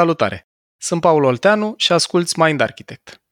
Salutare! 0.00 0.48
Sunt 0.76 1.00
Paul 1.00 1.24
Olteanu 1.24 1.74
și 1.76 1.92
asculți 1.92 2.38
Mind 2.38 2.60
Architect. 2.60 3.22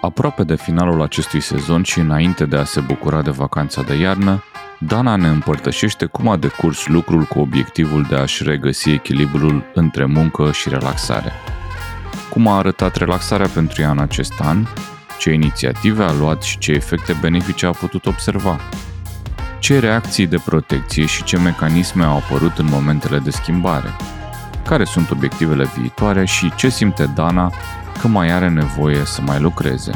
Aproape 0.00 0.42
de 0.42 0.56
finalul 0.56 1.02
acestui 1.02 1.40
sezon 1.40 1.82
și 1.82 1.98
înainte 1.98 2.44
de 2.44 2.56
a 2.56 2.64
se 2.64 2.80
bucura 2.80 3.22
de 3.22 3.30
vacanța 3.30 3.82
de 3.82 3.94
iarnă, 3.94 4.42
Dana 4.78 5.16
ne 5.16 5.28
împărtășește 5.28 6.06
cum 6.06 6.28
a 6.28 6.36
decurs 6.36 6.86
lucrul 6.86 7.22
cu 7.22 7.38
obiectivul 7.38 8.02
de 8.02 8.16
a-și 8.16 8.42
regăsi 8.42 8.90
echilibrul 8.90 9.70
între 9.74 10.04
muncă 10.04 10.52
și 10.52 10.68
relaxare. 10.68 11.32
Cum 12.30 12.46
a 12.46 12.56
arătat 12.56 12.96
relaxarea 12.96 13.48
pentru 13.48 13.82
ea 13.82 13.90
în 13.90 13.98
acest 13.98 14.40
an, 14.40 14.66
ce 15.20 15.30
inițiative 15.30 16.04
a 16.04 16.12
luat 16.12 16.42
și 16.42 16.58
ce 16.58 16.72
efecte 16.72 17.16
benefice 17.20 17.66
a 17.66 17.70
putut 17.70 18.06
observa. 18.06 18.60
Ce 19.58 19.78
reacții 19.78 20.26
de 20.26 20.38
protecție 20.44 21.06
și 21.06 21.24
ce 21.24 21.38
mecanisme 21.38 22.04
au 22.04 22.16
apărut 22.16 22.58
în 22.58 22.66
momentele 22.66 23.18
de 23.18 23.30
schimbare. 23.30 23.88
Care 24.64 24.84
sunt 24.84 25.10
obiectivele 25.10 25.70
viitoare 25.76 26.24
și 26.24 26.54
ce 26.54 26.68
simte 26.68 27.06
Dana 27.14 27.52
că 28.00 28.08
mai 28.08 28.30
are 28.30 28.48
nevoie 28.48 29.04
să 29.04 29.20
mai 29.20 29.40
lucreze. 29.40 29.92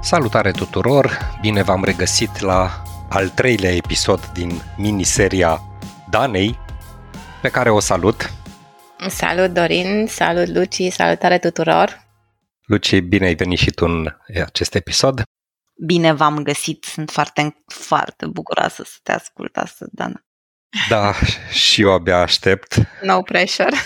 Salutare 0.00 0.50
tuturor! 0.50 1.18
Bine 1.40 1.62
v-am 1.62 1.84
regăsit 1.84 2.40
la 2.40 2.82
al 3.08 3.28
treilea 3.28 3.74
episod 3.74 4.26
din 4.32 4.60
miniseria 4.76 5.62
Danei, 6.10 6.58
pe 7.40 7.48
care 7.48 7.70
o 7.70 7.80
salut. 7.80 8.32
Salut 9.06 9.50
Dorin, 9.50 10.06
salut 10.06 10.48
Luci, 10.48 10.90
salutare 10.90 11.38
tuturor! 11.38 12.06
Luci, 12.66 13.00
bine 13.00 13.26
ai 13.26 13.34
venit 13.34 13.58
și 13.58 13.70
tu 13.70 13.84
în 13.84 14.16
acest 14.44 14.74
episod. 14.74 15.22
Bine 15.86 16.12
v-am 16.12 16.42
găsit, 16.42 16.84
sunt 16.84 17.10
foarte, 17.10 17.62
foarte 17.66 18.26
bucuroasă 18.26 18.82
să 18.86 18.96
te 19.02 19.12
ascult 19.12 19.56
astăzi, 19.56 19.90
Dana. 19.94 20.24
Da, 20.88 21.12
și 21.50 21.80
eu 21.80 21.92
abia 21.92 22.18
aștept. 22.18 22.76
No 23.02 23.22
pressure. 23.22 23.76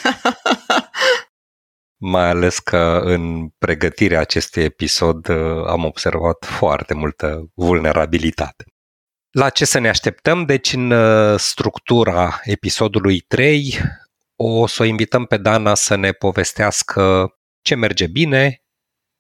Mai 2.13 2.29
ales 2.29 2.59
că 2.59 3.01
în 3.05 3.49
pregătirea 3.49 4.21
acestui 4.21 4.63
episod 4.63 5.29
uh, 5.29 5.67
am 5.67 5.85
observat 5.85 6.45
foarte 6.45 6.95
multă 6.95 7.51
vulnerabilitate. 7.55 8.65
La 9.31 9.51
ce 9.51 9.65
să 9.65 9.79
ne 9.79 9.89
așteptăm? 9.89 10.45
Deci 10.45 10.73
în 10.73 10.91
uh, 10.91 11.39
structura 11.39 12.41
episodului 12.45 13.21
3 13.21 13.79
o 14.45 14.67
să 14.67 14.83
o 14.83 14.85
invităm 14.85 15.27
pe 15.27 15.37
Dana 15.37 15.75
să 15.75 15.95
ne 15.95 16.13
povestească 16.13 17.35
ce 17.61 17.75
merge 17.75 18.07
bine, 18.07 18.63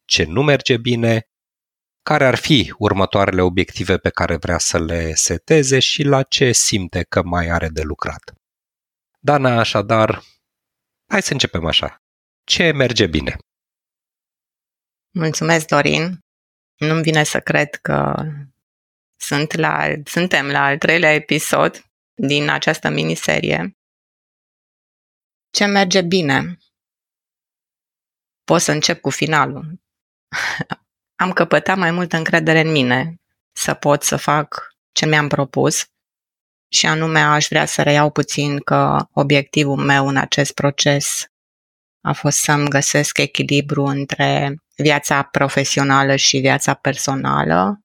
ce 0.04 0.24
nu 0.24 0.42
merge 0.42 0.76
bine, 0.76 1.26
care 2.02 2.26
ar 2.26 2.34
fi 2.34 2.74
următoarele 2.78 3.42
obiective 3.42 3.98
pe 3.98 4.10
care 4.10 4.36
vrea 4.36 4.58
să 4.58 4.78
le 4.78 5.14
seteze 5.14 5.78
și 5.78 6.02
la 6.02 6.22
ce 6.22 6.52
simte 6.52 7.02
că 7.02 7.22
mai 7.22 7.48
are 7.48 7.68
de 7.68 7.82
lucrat. 7.82 8.32
Dana, 9.18 9.58
așadar, 9.58 10.22
hai 11.10 11.22
să 11.22 11.32
începem 11.32 11.66
așa. 11.66 12.02
Ce 12.44 12.70
merge 12.70 13.06
bine? 13.06 13.36
Mulțumesc, 15.14 15.66
Dorin. 15.66 16.18
Nu-mi 16.76 17.02
vine 17.02 17.24
să 17.24 17.40
cred 17.40 17.74
că 17.74 18.14
sunt 19.16 19.52
la, 19.52 19.88
suntem 20.04 20.46
la 20.46 20.64
al 20.64 20.78
treilea 20.78 21.12
episod 21.12 21.84
din 22.14 22.48
această 22.48 22.88
miniserie. 22.88 23.76
Ce 25.52 25.64
merge 25.64 26.02
bine? 26.02 26.58
Pot 28.44 28.60
să 28.60 28.72
încep 28.72 29.00
cu 29.00 29.10
finalul. 29.10 29.80
Am 31.22 31.32
căpătat 31.32 31.76
mai 31.76 31.90
multă 31.90 32.16
încredere 32.16 32.60
în 32.60 32.70
mine 32.70 33.20
să 33.52 33.74
pot 33.74 34.02
să 34.02 34.16
fac 34.16 34.76
ce 34.92 35.06
mi-am 35.06 35.28
propus 35.28 35.86
și 36.68 36.86
anume 36.86 37.20
aș 37.20 37.46
vrea 37.48 37.66
să 37.66 37.82
reiau 37.82 38.10
puțin 38.10 38.58
că 38.58 39.06
obiectivul 39.12 39.76
meu 39.76 40.08
în 40.08 40.16
acest 40.16 40.52
proces 40.52 41.26
a 42.00 42.12
fost 42.12 42.38
să-mi 42.38 42.68
găsesc 42.68 43.18
echilibru 43.18 43.84
între 43.84 44.56
viața 44.76 45.22
profesională 45.22 46.16
și 46.16 46.38
viața 46.38 46.74
personală, 46.74 47.80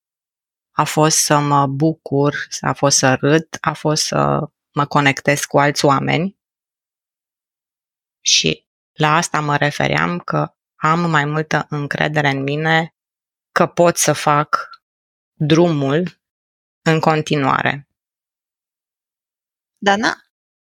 a 0.72 0.83
fost 0.83 1.17
să 1.17 1.39
mă 1.39 1.67
bucur, 1.67 2.47
a 2.59 2.73
fost 2.73 2.97
să 2.97 3.13
râd, 3.13 3.47
a 3.61 3.73
fost 3.73 4.03
să 4.03 4.50
mă 4.72 4.85
conectez 4.85 5.45
cu 5.45 5.59
alți 5.59 5.85
oameni 5.85 6.37
și 8.27 8.65
la 8.93 9.15
asta 9.15 9.39
mă 9.39 9.55
refeream 9.55 10.19
că 10.19 10.53
am 10.75 11.09
mai 11.09 11.25
multă 11.25 11.65
încredere 11.69 12.29
în 12.29 12.43
mine 12.43 12.95
că 13.51 13.65
pot 13.65 13.97
să 13.97 14.13
fac 14.13 14.69
drumul 15.33 16.19
în 16.81 16.99
continuare. 16.99 17.88
Dana? 19.77 20.15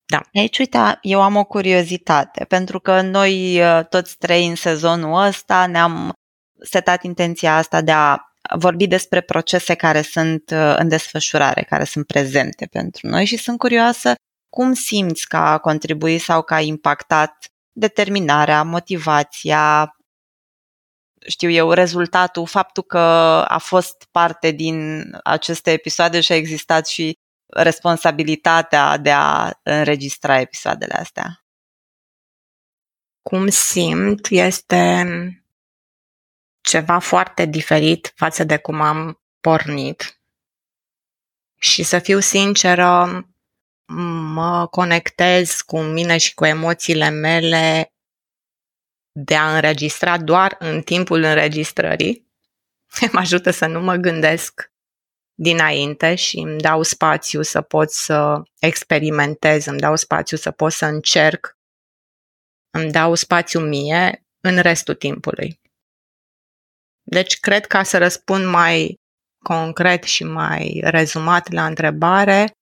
Da. 0.06 0.20
Aici, 0.34 0.58
uite, 0.58 0.78
eu 1.00 1.22
am 1.22 1.36
o 1.36 1.44
curiozitate, 1.44 2.44
pentru 2.44 2.80
că 2.80 3.00
noi 3.00 3.60
uh, 3.60 3.86
toți 3.88 4.16
trei 4.16 4.46
în 4.46 4.54
sezonul 4.54 5.22
ăsta 5.22 5.66
ne-am 5.66 6.12
setat 6.60 7.02
intenția 7.02 7.56
asta 7.56 7.82
de 7.82 7.92
a 7.92 8.18
vorbi 8.56 8.86
despre 8.86 9.20
procese 9.20 9.74
care 9.74 10.02
sunt 10.02 10.50
uh, 10.50 10.74
în 10.78 10.88
desfășurare, 10.88 11.62
care 11.62 11.84
sunt 11.84 12.06
prezente 12.06 12.66
pentru 12.66 13.06
noi 13.06 13.24
și 13.24 13.36
sunt 13.36 13.58
curioasă 13.58 14.14
cum 14.48 14.72
simți 14.72 15.28
că 15.28 15.36
a 15.36 15.58
contribuit 15.58 16.20
sau 16.20 16.42
că 16.42 16.54
a 16.54 16.60
impactat 16.60 17.46
determinarea, 17.76 18.62
motivația, 18.62 19.96
știu 21.26 21.50
eu, 21.50 21.72
rezultatul, 21.72 22.46
faptul 22.46 22.82
că 22.82 22.98
a 23.48 23.58
fost 23.58 24.08
parte 24.10 24.50
din 24.50 25.08
aceste 25.24 25.70
episoade 25.70 26.20
și 26.20 26.32
a 26.32 26.36
existat 26.36 26.86
și 26.86 27.18
responsabilitatea 27.46 28.96
de 28.96 29.12
a 29.12 29.50
înregistra 29.62 30.40
episoadele 30.40 30.94
astea? 30.94 31.44
Cum 33.22 33.48
simt 33.48 34.26
este 34.30 35.04
ceva 36.60 36.98
foarte 36.98 37.44
diferit 37.44 38.12
față 38.16 38.44
de 38.44 38.56
cum 38.56 38.80
am 38.80 39.20
pornit. 39.40 40.20
Și 41.58 41.82
să 41.82 41.98
fiu 41.98 42.20
sinceră, 42.20 43.26
mă 44.32 44.66
conectez 44.66 45.60
cu 45.60 45.80
mine 45.80 46.18
și 46.18 46.34
cu 46.34 46.44
emoțiile 46.44 47.08
mele 47.08 47.92
de 49.12 49.34
a 49.34 49.54
înregistra 49.54 50.18
doar 50.18 50.56
în 50.58 50.82
timpul 50.82 51.22
înregistrării. 51.22 52.26
Mă 53.12 53.18
ajută 53.18 53.50
să 53.50 53.66
nu 53.66 53.80
mă 53.80 53.94
gândesc 53.94 54.70
dinainte 55.34 56.14
și 56.14 56.38
îmi 56.38 56.60
dau 56.60 56.82
spațiu 56.82 57.42
să 57.42 57.62
pot 57.62 57.90
să 57.90 58.42
experimentez, 58.58 59.66
îmi 59.66 59.78
dau 59.78 59.96
spațiu 59.96 60.36
să 60.36 60.50
pot 60.50 60.72
să 60.72 60.86
încerc, 60.86 61.58
îmi 62.70 62.90
dau 62.90 63.14
spațiu 63.14 63.60
mie 63.60 64.26
în 64.40 64.58
restul 64.58 64.94
timpului. 64.94 65.60
Deci 67.02 67.40
cred 67.40 67.66
ca 67.66 67.82
să 67.82 67.98
răspund 67.98 68.46
mai 68.46 69.00
concret 69.44 70.02
și 70.02 70.24
mai 70.24 70.80
rezumat 70.84 71.52
la 71.52 71.66
întrebare, 71.66 72.55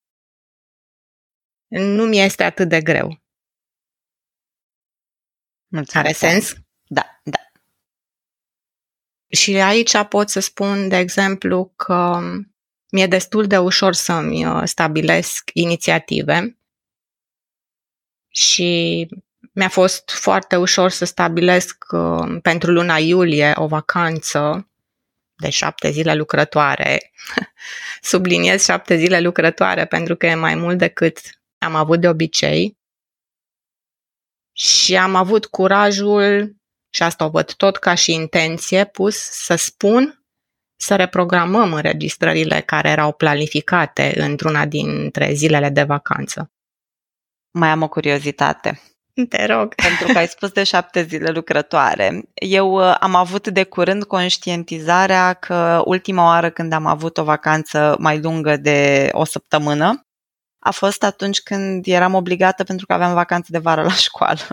nu 1.79 2.05
mi 2.05 2.21
este 2.21 2.43
atât 2.43 2.69
de 2.69 2.81
greu. 2.81 3.23
Mulțumesc. 5.67 5.97
Are 5.97 6.13
sens? 6.13 6.55
Da, 6.87 7.21
da. 7.23 7.39
Și 9.29 9.57
aici 9.57 10.05
pot 10.09 10.31
să 10.31 10.41
spun, 10.41 10.89
de 10.89 10.97
exemplu, 10.97 11.73
că 11.77 12.21
mi-e 12.91 13.07
destul 13.07 13.47
de 13.47 13.59
ușor 13.59 13.93
să-mi 13.93 14.47
uh, 14.47 14.63
stabilesc 14.65 15.51
inițiative 15.53 16.59
și 18.29 19.09
mi-a 19.53 19.69
fost 19.69 20.11
foarte 20.11 20.57
ușor 20.57 20.91
să 20.91 21.05
stabilesc 21.05 21.85
uh, 21.91 22.39
pentru 22.43 22.71
luna 22.71 22.99
iulie 22.99 23.53
o 23.55 23.67
vacanță 23.67 24.69
de 25.37 25.51
șapte 25.51 25.91
zile 25.91 26.15
lucrătoare. 26.15 27.13
Subliniez 28.01 28.65
șapte 28.65 28.97
zile 28.97 29.21
lucrătoare 29.21 29.87
pentru 29.87 30.17
că 30.17 30.27
e 30.27 30.35
mai 30.35 30.55
mult 30.55 30.79
decât 30.79 31.19
am 31.65 31.75
avut 31.75 32.01
de 32.01 32.09
obicei 32.09 32.79
și 34.57 34.97
am 34.97 35.15
avut 35.15 35.47
curajul, 35.47 36.57
și 36.91 37.03
asta 37.03 37.25
o 37.25 37.29
văd 37.29 37.53
tot 37.53 37.77
ca 37.77 37.95
și 37.95 38.13
intenție 38.13 38.85
pus, 38.85 39.17
să 39.17 39.55
spun 39.55 40.25
să 40.77 40.97
reprogramăm 40.97 41.73
înregistrările 41.73 42.61
care 42.61 42.89
erau 42.89 43.13
planificate 43.13 44.15
într-una 44.17 44.67
dintre 44.67 45.33
zilele 45.33 45.69
de 45.69 45.83
vacanță. 45.83 46.51
Mai 47.51 47.69
am 47.69 47.83
o 47.83 47.89
curiozitate. 47.89 48.81
Te 49.29 49.47
rog. 49.47 49.75
Pentru 49.89 50.13
că 50.13 50.19
ai 50.19 50.29
spus 50.29 50.51
de 50.51 50.65
șapte 50.65 51.03
zile 51.03 51.31
lucrătoare. 51.31 52.23
Eu 52.35 52.73
uh, 52.73 52.97
am 53.01 53.15
avut 53.15 53.49
de 53.49 53.65
curând 53.65 54.05
conștientizarea 54.05 55.33
că 55.33 55.83
ultima 55.85 56.25
oară 56.25 56.51
când 56.51 56.73
am 56.73 56.87
avut 56.87 57.19
o 57.19 57.25
vacanță 57.25 57.97
mai 57.99 58.21
lungă 58.21 58.57
de 58.57 59.09
o 59.13 59.25
săptămână, 59.25 60.04
a 60.67 60.71
fost 60.71 61.03
atunci 61.03 61.43
când 61.43 61.87
eram 61.87 62.15
obligată 62.15 62.65
pentru 62.65 62.87
că 62.87 62.93
aveam 62.93 63.15
vacanță 63.15 63.49
de 63.51 63.59
vară 63.59 63.83
la 63.83 63.95
școală. 63.95 64.41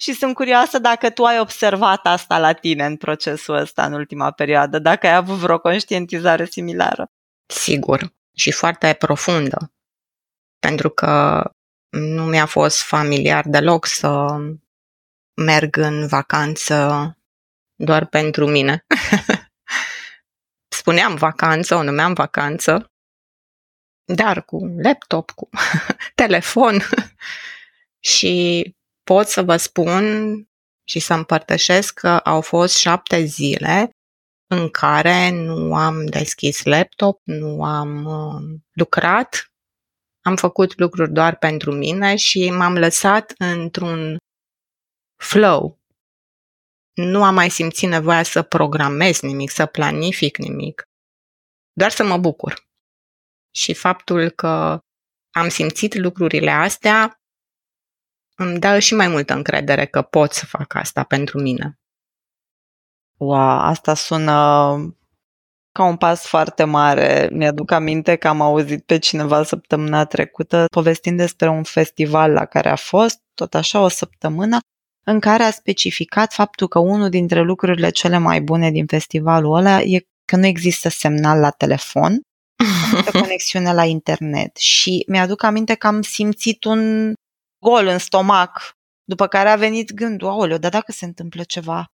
Și 0.00 0.12
sunt 0.12 0.34
curioasă 0.34 0.78
dacă 0.78 1.10
tu 1.10 1.24
ai 1.24 1.40
observat 1.40 2.06
asta 2.06 2.38
la 2.38 2.52
tine 2.52 2.84
în 2.84 2.96
procesul 2.96 3.54
ăsta 3.54 3.84
în 3.84 3.92
ultima 3.92 4.30
perioadă, 4.30 4.78
dacă 4.78 5.06
ai 5.06 5.14
avut 5.14 5.36
vreo 5.36 5.58
conștientizare 5.58 6.44
similară. 6.44 7.10
Sigur, 7.46 8.12
și 8.34 8.52
foarte 8.52 8.94
profundă. 8.98 9.72
Pentru 10.58 10.88
că 10.88 11.42
nu 11.88 12.24
mi-a 12.24 12.46
fost 12.46 12.82
familiar 12.82 13.44
deloc 13.48 13.86
să 13.86 14.36
merg 15.34 15.76
în 15.76 16.06
vacanță 16.06 17.12
doar 17.74 18.06
pentru 18.06 18.46
mine. 18.46 18.84
Spuneam 20.78 21.14
vacanță, 21.14 21.74
o 21.74 21.82
numeam 21.82 22.12
vacanță, 22.12 22.92
dar 24.14 24.44
cu 24.44 24.74
laptop, 24.82 25.30
cu 25.30 25.48
telefon 26.14 26.82
și 28.12 28.64
pot 29.02 29.26
să 29.26 29.42
vă 29.42 29.56
spun 29.56 30.02
și 30.84 30.98
să 30.98 31.14
împărtășesc 31.14 31.94
că 31.94 32.08
au 32.08 32.40
fost 32.40 32.76
șapte 32.76 33.24
zile 33.24 33.90
în 34.50 34.68
care 34.70 35.30
nu 35.30 35.74
am 35.74 36.06
deschis 36.06 36.64
laptop, 36.64 37.20
nu 37.24 37.64
am 37.64 38.04
uh, 38.04 38.60
lucrat, 38.72 39.52
am 40.24 40.36
făcut 40.36 40.78
lucruri 40.78 41.12
doar 41.12 41.36
pentru 41.36 41.72
mine 41.72 42.16
și 42.16 42.50
m-am 42.50 42.76
lăsat 42.76 43.32
într-un 43.38 44.16
flow. 45.22 45.78
Nu 46.94 47.24
am 47.24 47.34
mai 47.34 47.50
simțit 47.50 47.88
nevoia 47.88 48.22
să 48.22 48.42
programez 48.42 49.20
nimic, 49.20 49.50
să 49.50 49.66
planific 49.66 50.36
nimic, 50.36 50.82
doar 51.72 51.90
să 51.90 52.04
mă 52.04 52.16
bucur. 52.16 52.67
Și 53.50 53.74
faptul 53.74 54.30
că 54.30 54.78
am 55.30 55.48
simțit 55.48 55.94
lucrurile 55.94 56.50
astea 56.50 57.20
îmi 58.36 58.58
dă 58.58 58.78
și 58.78 58.94
mai 58.94 59.08
multă 59.08 59.34
încredere 59.34 59.86
că 59.86 60.02
pot 60.02 60.32
să 60.32 60.46
fac 60.46 60.74
asta 60.74 61.04
pentru 61.04 61.40
mine. 61.40 61.78
Wow, 63.16 63.58
asta 63.58 63.94
sună 63.94 64.32
ca 65.72 65.84
un 65.84 65.96
pas 65.96 66.26
foarte 66.26 66.64
mare. 66.64 67.28
Mi-aduc 67.32 67.70
aminte 67.70 68.16
că 68.16 68.28
am 68.28 68.40
auzit 68.40 68.84
pe 68.84 68.98
cineva 68.98 69.42
săptămâna 69.42 70.04
trecută 70.04 70.64
povestind 70.70 71.16
despre 71.16 71.48
un 71.48 71.62
festival 71.62 72.32
la 72.32 72.44
care 72.44 72.68
a 72.68 72.76
fost, 72.76 73.20
tot 73.34 73.54
așa 73.54 73.80
o 73.80 73.88
săptămână, 73.88 74.58
în 75.06 75.20
care 75.20 75.42
a 75.42 75.50
specificat 75.50 76.32
faptul 76.32 76.68
că 76.68 76.78
unul 76.78 77.08
dintre 77.08 77.40
lucrurile 77.40 77.90
cele 77.90 78.18
mai 78.18 78.40
bune 78.40 78.70
din 78.70 78.86
festivalul 78.86 79.56
ăla 79.56 79.80
e 79.80 80.06
că 80.24 80.36
nu 80.36 80.46
există 80.46 80.88
semnal 80.88 81.40
la 81.40 81.50
telefon, 81.50 82.20
există 82.96 83.20
conexiune 83.20 83.74
la 83.74 83.84
internet. 83.84 84.56
Și 84.56 85.04
mi-aduc 85.06 85.42
aminte 85.42 85.74
că 85.74 85.86
am 85.86 86.02
simțit 86.02 86.64
un 86.64 87.12
gol 87.64 87.86
în 87.86 87.98
stomac, 87.98 88.72
după 89.04 89.26
care 89.26 89.48
a 89.48 89.56
venit 89.56 89.92
gândul, 89.92 90.28
aoleu, 90.28 90.58
dar 90.58 90.70
dacă 90.70 90.92
se 90.92 91.04
întâmplă 91.04 91.42
ceva, 91.42 91.86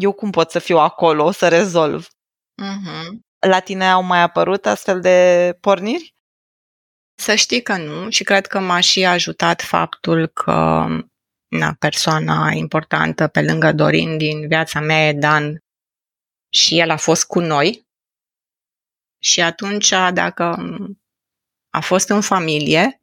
eu 0.00 0.12
cum 0.12 0.30
pot 0.30 0.50
să 0.50 0.58
fiu 0.58 0.78
acolo, 0.78 1.30
să 1.30 1.48
rezolv? 1.48 2.08
Uh-huh. 2.62 3.18
La 3.46 3.60
tine 3.60 3.90
au 3.90 4.02
mai 4.02 4.20
apărut 4.20 4.66
astfel 4.66 5.00
de 5.00 5.58
porniri? 5.60 6.14
Să 7.14 7.34
știi 7.34 7.62
că 7.62 7.76
nu 7.76 8.10
și 8.10 8.24
cred 8.24 8.46
că 8.46 8.60
m-a 8.60 8.80
și 8.80 9.04
ajutat 9.04 9.62
faptul 9.62 10.26
că 10.26 10.86
na, 11.48 11.74
persoana 11.78 12.50
importantă 12.52 13.28
pe 13.28 13.42
lângă 13.42 13.72
Dorin 13.72 14.18
din 14.18 14.48
viața 14.48 14.80
mea 14.80 15.08
e 15.08 15.12
Dan 15.12 15.58
și 16.52 16.78
el 16.78 16.90
a 16.90 16.96
fost 16.96 17.26
cu 17.26 17.40
noi. 17.40 17.86
Și 19.22 19.40
atunci, 19.40 19.88
dacă 20.12 20.56
a 21.70 21.80
fost 21.80 22.08
în 22.08 22.20
familie, 22.20 23.02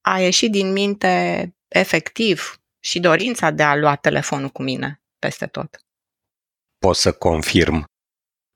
a 0.00 0.20
ieșit 0.20 0.50
din 0.50 0.72
minte 0.72 1.54
efectiv 1.68 2.60
și 2.80 3.00
dorința 3.00 3.50
de 3.50 3.62
a 3.62 3.76
lua 3.76 3.96
telefonul 3.96 4.48
cu 4.48 4.62
mine 4.62 5.02
peste 5.18 5.46
tot. 5.46 5.84
Pot 6.78 6.96
să 6.96 7.12
confirm 7.12 7.84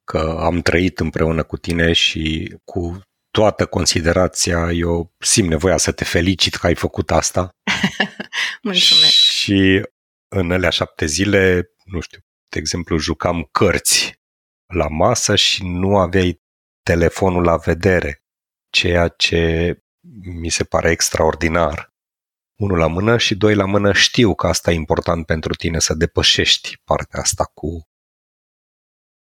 că 0.04 0.36
am 0.40 0.60
trăit 0.60 1.00
împreună 1.00 1.42
cu 1.42 1.56
tine 1.56 1.92
și 1.92 2.56
cu 2.64 3.00
toată 3.30 3.66
considerația, 3.66 4.72
eu 4.72 5.14
simt 5.18 5.48
nevoia 5.48 5.76
să 5.76 5.92
te 5.92 6.04
felicit 6.04 6.54
că 6.54 6.66
ai 6.66 6.74
făcut 6.74 7.10
asta. 7.10 7.50
Mulțumesc. 8.62 9.12
Și 9.12 9.82
în 10.28 10.50
alea 10.50 10.70
șapte 10.70 11.06
zile, 11.06 11.70
nu 11.84 12.00
știu, 12.00 12.20
de 12.48 12.58
exemplu, 12.58 12.96
jucam 12.98 13.48
cărți 13.52 14.15
la 14.66 14.88
masă 14.88 15.36
și 15.36 15.64
nu 15.64 15.98
aveai 15.98 16.42
telefonul 16.82 17.42
la 17.42 17.56
vedere, 17.56 18.22
ceea 18.70 19.08
ce 19.08 19.74
mi 20.40 20.48
se 20.48 20.64
pare 20.64 20.90
extraordinar. 20.90 21.94
Unul 22.58 22.78
la 22.78 22.86
mână 22.86 23.18
și 23.18 23.34
doi 23.34 23.54
la 23.54 23.64
mână 23.64 23.92
știu 23.92 24.34
că 24.34 24.46
asta 24.46 24.70
e 24.70 24.74
important 24.74 25.26
pentru 25.26 25.54
tine 25.54 25.78
să 25.78 25.94
depășești 25.94 26.80
partea 26.84 27.20
asta 27.20 27.44
cu 27.54 27.88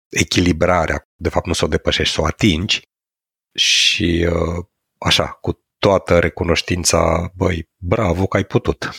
echilibrarea, 0.09 1.09
de 1.15 1.29
fapt 1.29 1.47
nu 1.47 1.53
să 1.53 1.65
o 1.65 1.69
depășești, 1.69 2.15
să 2.15 2.21
o 2.21 2.25
atingi 2.25 2.83
și 3.55 4.29
uh, 4.33 4.67
așa, 4.99 5.29
cu 5.29 5.65
toată 5.79 6.19
recunoștința, 6.19 7.33
băi, 7.35 7.69
bravo 7.77 8.27
că 8.27 8.37
ai 8.37 8.45
putut. 8.45 8.91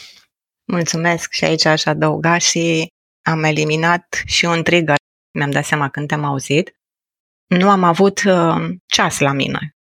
Mulțumesc 0.71 1.31
și 1.31 1.43
aici 1.43 1.65
aș 1.65 1.85
adăuga 1.85 2.37
și 2.37 2.87
am 3.25 3.43
eliminat 3.43 4.21
și 4.25 4.45
un 4.45 4.63
trigger. 4.63 4.95
Mi-am 5.31 5.51
dat 5.51 5.65
seama 5.65 5.89
când 5.89 6.07
te-am 6.07 6.23
auzit. 6.23 6.79
Nu 7.47 7.69
am 7.69 7.83
avut 7.83 8.23
uh, 8.23 8.75
ceas 8.85 9.19
la 9.19 9.31
mine. 9.31 9.75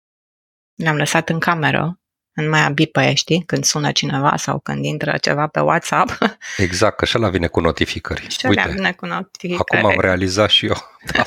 Le-am 0.75 0.95
lăsat 0.95 1.29
în 1.29 1.39
cameră, 1.39 1.99
în 2.35 2.49
mai 2.49 2.73
bipă, 2.73 3.11
știi, 3.13 3.43
când 3.45 3.63
sună 3.63 3.91
cineva 3.91 4.35
sau 4.35 4.59
când 4.59 4.85
intră 4.85 5.17
ceva 5.17 5.47
pe 5.47 5.59
WhatsApp. 5.59 6.17
Exact, 6.57 6.97
că 6.97 7.05
și 7.05 7.17
ăla 7.17 7.29
vine 7.29 7.47
cu 7.47 7.59
notificări. 7.59 8.29
Și 8.29 8.47
ăla 8.47 8.65
vine 8.65 8.93
cu 8.93 9.05
notificări. 9.05 9.81
Acum 9.81 9.91
am 9.91 9.99
realizat 9.99 10.49
și 10.49 10.65
eu. 10.65 10.75
Da. 11.13 11.25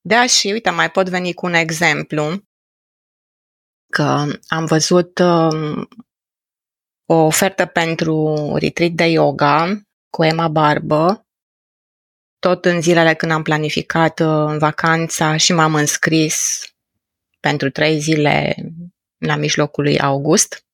da, 0.00 0.26
și 0.26 0.46
uite, 0.46 0.70
mai 0.70 0.90
pot 0.90 1.08
veni 1.08 1.32
cu 1.32 1.46
un 1.46 1.54
exemplu 1.54 2.42
că 3.92 4.26
am 4.48 4.64
văzut 4.64 5.18
uh, 5.18 5.86
o 7.06 7.14
ofertă 7.14 7.66
pentru 7.66 8.34
retreat 8.56 8.90
de 8.90 9.04
yoga 9.04 9.80
cu 10.10 10.24
Emma 10.24 10.48
Barbă, 10.48 11.23
tot 12.44 12.64
în 12.64 12.80
zilele 12.80 13.14
când 13.14 13.32
am 13.32 13.42
planificat 13.42 14.20
uh, 14.20 14.56
vacanța 14.58 15.36
și 15.36 15.52
m-am 15.52 15.74
înscris 15.74 16.66
pentru 17.40 17.70
trei 17.70 17.98
zile 17.98 18.54
la 19.18 19.36
mijlocul 19.36 19.84
lui 19.84 20.00
august. 20.00 20.66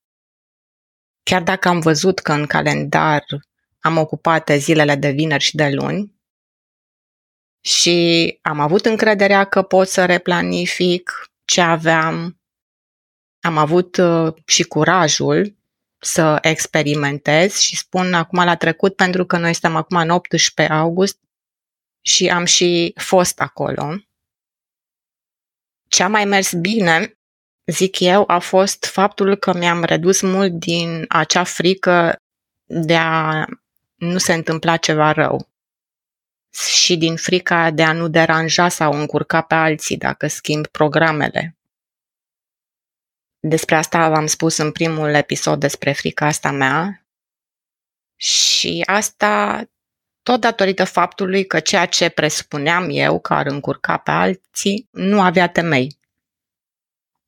Chiar 1.22 1.42
dacă 1.42 1.68
am 1.68 1.80
văzut 1.80 2.18
că 2.18 2.32
în 2.32 2.46
calendar 2.46 3.24
am 3.80 3.96
ocupate 3.96 4.56
zilele 4.56 4.94
de 4.94 5.10
vineri 5.10 5.42
și 5.42 5.56
de 5.56 5.68
luni 5.68 6.14
și 7.60 8.38
am 8.42 8.60
avut 8.60 8.86
încrederea 8.86 9.44
că 9.44 9.62
pot 9.62 9.88
să 9.88 10.04
replanific 10.04 11.30
ce 11.44 11.60
aveam, 11.60 12.40
am 13.40 13.56
avut 13.56 13.96
uh, 13.96 14.34
și 14.46 14.62
curajul 14.62 15.56
să 15.98 16.38
experimentez 16.42 17.56
și 17.56 17.76
spun 17.76 18.14
acum 18.14 18.44
la 18.44 18.56
trecut 18.56 18.96
pentru 18.96 19.26
că 19.26 19.38
noi 19.38 19.52
suntem 19.52 19.76
acum 19.76 19.96
în 19.96 20.10
18 20.10 20.74
august 20.74 21.18
și 22.00 22.28
am 22.28 22.44
și 22.44 22.92
fost 22.96 23.40
acolo. 23.40 23.94
Ce 25.88 26.02
a 26.02 26.08
mai 26.08 26.24
mers 26.24 26.52
bine, 26.52 27.18
zic 27.66 28.00
eu, 28.00 28.24
a 28.26 28.38
fost 28.38 28.84
faptul 28.84 29.36
că 29.36 29.52
mi-am 29.52 29.84
redus 29.84 30.20
mult 30.20 30.52
din 30.52 31.04
acea 31.08 31.44
frică 31.44 32.16
de 32.64 32.96
a 32.96 33.44
nu 33.94 34.18
se 34.18 34.32
întâmpla 34.32 34.76
ceva 34.76 35.12
rău 35.12 35.48
și 36.52 36.96
din 36.96 37.16
frica 37.16 37.70
de 37.70 37.82
a 37.82 37.92
nu 37.92 38.08
deranja 38.08 38.68
sau 38.68 38.92
încurca 38.92 39.42
pe 39.42 39.54
alții 39.54 39.96
dacă 39.96 40.26
schimb 40.26 40.66
programele. 40.66 41.58
Despre 43.40 43.74
asta 43.76 44.08
v-am 44.08 44.26
spus 44.26 44.56
în 44.56 44.72
primul 44.72 45.14
episod 45.14 45.60
despre 45.60 45.92
frica 45.92 46.26
asta 46.26 46.50
mea 46.50 47.06
și 48.16 48.82
asta 48.86 49.64
tot 50.30 50.40
datorită 50.40 50.84
faptului 50.84 51.46
că 51.46 51.60
ceea 51.60 51.86
ce 51.86 52.08
presupuneam 52.08 52.88
eu 52.90 53.20
că 53.20 53.34
ar 53.34 53.46
încurca 53.46 53.96
pe 53.96 54.10
alții 54.10 54.88
nu 54.90 55.20
avea 55.20 55.48
temei. 55.48 55.98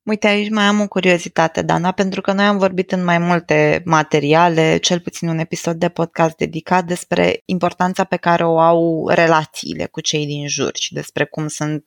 Uite, 0.02 0.26
aici 0.26 0.50
mai 0.50 0.64
am 0.64 0.80
o 0.80 0.88
curiozitate, 0.88 1.62
Dana, 1.62 1.92
pentru 1.92 2.20
că 2.20 2.32
noi 2.32 2.44
am 2.44 2.58
vorbit 2.58 2.92
în 2.92 3.04
mai 3.04 3.18
multe 3.18 3.82
materiale, 3.84 4.76
cel 4.76 5.00
puțin 5.00 5.28
un 5.28 5.38
episod 5.38 5.76
de 5.76 5.88
podcast 5.88 6.36
dedicat 6.36 6.84
despre 6.84 7.42
importanța 7.44 8.04
pe 8.04 8.16
care 8.16 8.44
o 8.44 8.58
au 8.58 9.08
relațiile 9.08 9.86
cu 9.86 10.00
cei 10.00 10.26
din 10.26 10.48
jur 10.48 10.70
și 10.74 10.92
despre 10.92 11.24
cum 11.24 11.48
sunt 11.48 11.84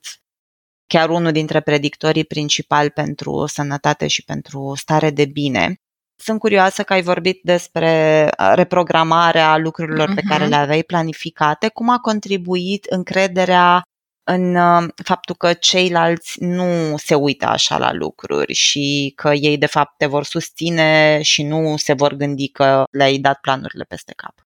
chiar 0.87 1.09
unul 1.09 1.31
dintre 1.31 1.61
predictorii 1.61 2.25
principali 2.25 2.89
pentru 2.89 3.45
sănătate 3.45 4.07
și 4.07 4.23
pentru 4.23 4.73
stare 4.75 5.09
de 5.09 5.25
bine. 5.25 5.79
Sunt 6.15 6.39
curioasă 6.39 6.83
că 6.83 6.93
ai 6.93 7.01
vorbit 7.01 7.39
despre 7.43 8.29
reprogramarea 8.53 9.57
lucrurilor 9.57 10.11
uh-huh. 10.11 10.15
pe 10.15 10.21
care 10.29 10.41
mhm. 10.41 10.49
le 10.49 10.55
aveai 10.55 10.83
planificate. 10.83 11.67
Cum 11.67 11.89
a 11.89 11.99
contribuit 11.99 12.85
încrederea 12.85 13.81
în 14.27 14.55
uh, 14.55 14.87
faptul 15.03 15.35
că 15.35 15.53
ceilalți 15.53 16.43
nu 16.43 16.97
se 16.97 17.15
uită 17.15 17.45
așa 17.45 17.77
la 17.77 17.93
lucruri 17.93 18.53
și 18.53 19.13
că 19.15 19.33
ei 19.33 19.57
de 19.57 19.65
fapt 19.65 19.97
te 19.97 20.05
vor 20.05 20.23
susține 20.23 21.19
și 21.21 21.43
nu 21.43 21.77
se 21.77 21.93
vor 21.93 22.13
gândi 22.13 22.47
că 22.47 22.83
le-ai 22.91 23.17
dat 23.17 23.39
planurile 23.39 23.83
peste 23.83 24.13
cap. 24.15 24.47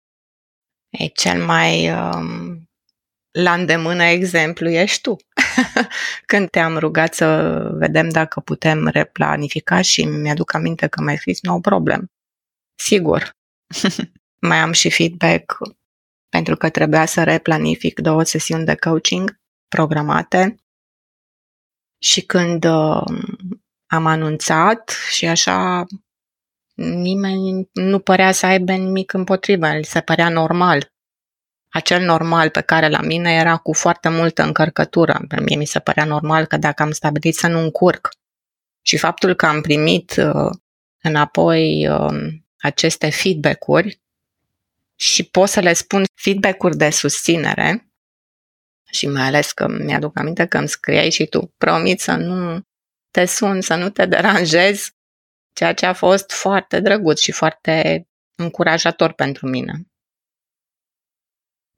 E 0.89 1.07
cel 1.07 1.45
mai 1.45 1.91
um, 1.93 2.69
la 3.31 3.53
îndemână 3.53 4.03
exemplu 4.03 4.69
ești 4.69 5.01
tu. 5.01 5.17
Când 6.27 6.51
te-am 6.51 6.79
rugat 6.79 7.15
să 7.15 7.53
vedem 7.73 8.09
dacă 8.09 8.41
putem 8.41 8.87
replanifica 8.87 9.81
și 9.81 10.05
mi-aduc 10.05 10.55
aminte 10.55 10.87
că 10.87 11.03
mi-ai 11.03 11.17
scris 11.17 11.43
no 11.43 11.61
problem. 11.61 12.11
Sigur. 12.75 13.37
mai 14.49 14.59
am 14.59 14.73
și 14.73 14.91
feedback 14.91 15.59
pentru 16.29 16.57
că 16.57 16.69
trebuia 16.69 17.07
să 17.07 17.23
replanific 17.23 18.01
două 18.01 18.23
sesiuni 18.23 18.65
de 18.65 18.75
coaching 18.75 19.41
programate 19.69 20.55
și 22.03 22.21
când 22.21 22.65
uh, 22.65 23.03
am 23.87 24.07
anunțat 24.07 24.89
și 25.11 25.27
așa 25.27 25.87
nimeni 26.75 27.71
nu 27.73 27.99
părea 27.99 28.33
să 28.33 28.47
aibă 28.47 28.73
nimic 28.73 29.13
împotrivă, 29.13 29.67
îl 29.67 29.85
se 29.85 30.01
părea 30.01 30.29
normal. 30.29 30.93
Acel 31.71 32.05
normal 32.05 32.51
pe 32.51 32.61
care 32.61 32.89
la 32.89 33.01
mine 33.01 33.35
era 33.35 33.57
cu 33.57 33.73
foarte 33.73 34.09
multă 34.09 34.43
încărcătură. 34.43 35.25
Pe 35.29 35.41
mie 35.41 35.57
mi 35.57 35.65
se 35.65 35.79
părea 35.79 36.05
normal 36.05 36.47
că 36.47 36.57
dacă 36.57 36.83
am 36.83 36.91
stabilit 36.91 37.35
să 37.35 37.47
nu 37.47 37.59
încurc 37.59 38.09
și 38.83 38.97
faptul 38.97 39.35
că 39.35 39.47
am 39.47 39.61
primit 39.61 40.17
uh, 40.17 40.51
înapoi 41.03 41.89
uh, 41.89 42.33
aceste 42.59 43.11
feedback-uri 43.11 44.01
și 44.95 45.25
pot 45.25 45.49
să 45.49 45.61
le 45.61 45.73
spun 45.73 46.05
feedback-uri 46.15 46.77
de 46.77 46.91
susținere, 46.91 47.91
și 48.91 49.07
mai 49.07 49.23
ales 49.23 49.53
că 49.53 49.69
mi-aduc 49.69 50.19
aminte 50.19 50.47
că 50.47 50.59
îmi 50.59 50.69
scriai 50.69 51.11
și 51.11 51.27
tu, 51.27 51.55
promit 51.59 52.01
să 52.01 52.13
nu 52.13 52.61
te 53.11 53.25
sun, 53.25 53.61
să 53.61 53.75
nu 53.75 53.91
te 53.91 54.07
deranjez, 54.07 54.91
ceea 55.53 55.75
ce 55.75 55.87
a 55.87 55.93
fost 55.93 56.33
foarte 56.33 56.81
drăguț 56.81 57.21
și 57.21 57.33
foarte 57.33 58.07
încurajator 58.35 59.13
pentru 59.13 59.49
mine. 59.49 59.90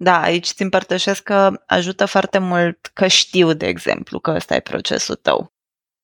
Da, 0.02 0.20
aici 0.20 0.48
îți 0.48 0.62
împărtășesc 0.62 1.22
că 1.22 1.62
ajută 1.66 2.04
foarte 2.06 2.38
mult 2.38 2.90
că 2.92 3.06
știu, 3.06 3.52
de 3.52 3.66
exemplu, 3.66 4.18
că 4.18 4.30
ăsta 4.30 4.54
e 4.54 4.60
procesul 4.60 5.14
tău. 5.14 5.52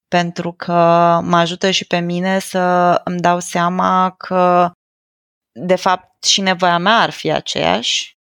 Pentru 0.09 0.53
că 0.53 0.73
mă 1.23 1.37
ajută 1.37 1.71
și 1.71 1.87
pe 1.87 1.99
mine 1.99 2.39
să 2.39 2.59
îmi 3.05 3.21
dau 3.21 3.41
seama 3.41 4.11
că, 4.11 4.71
de 5.53 5.77
fapt, 5.77 6.25
și 6.25 6.41
nevoia 6.41 6.79
mea 6.79 6.97
ar 6.97 7.11
fi 7.11 7.31
aceeași 7.33 8.19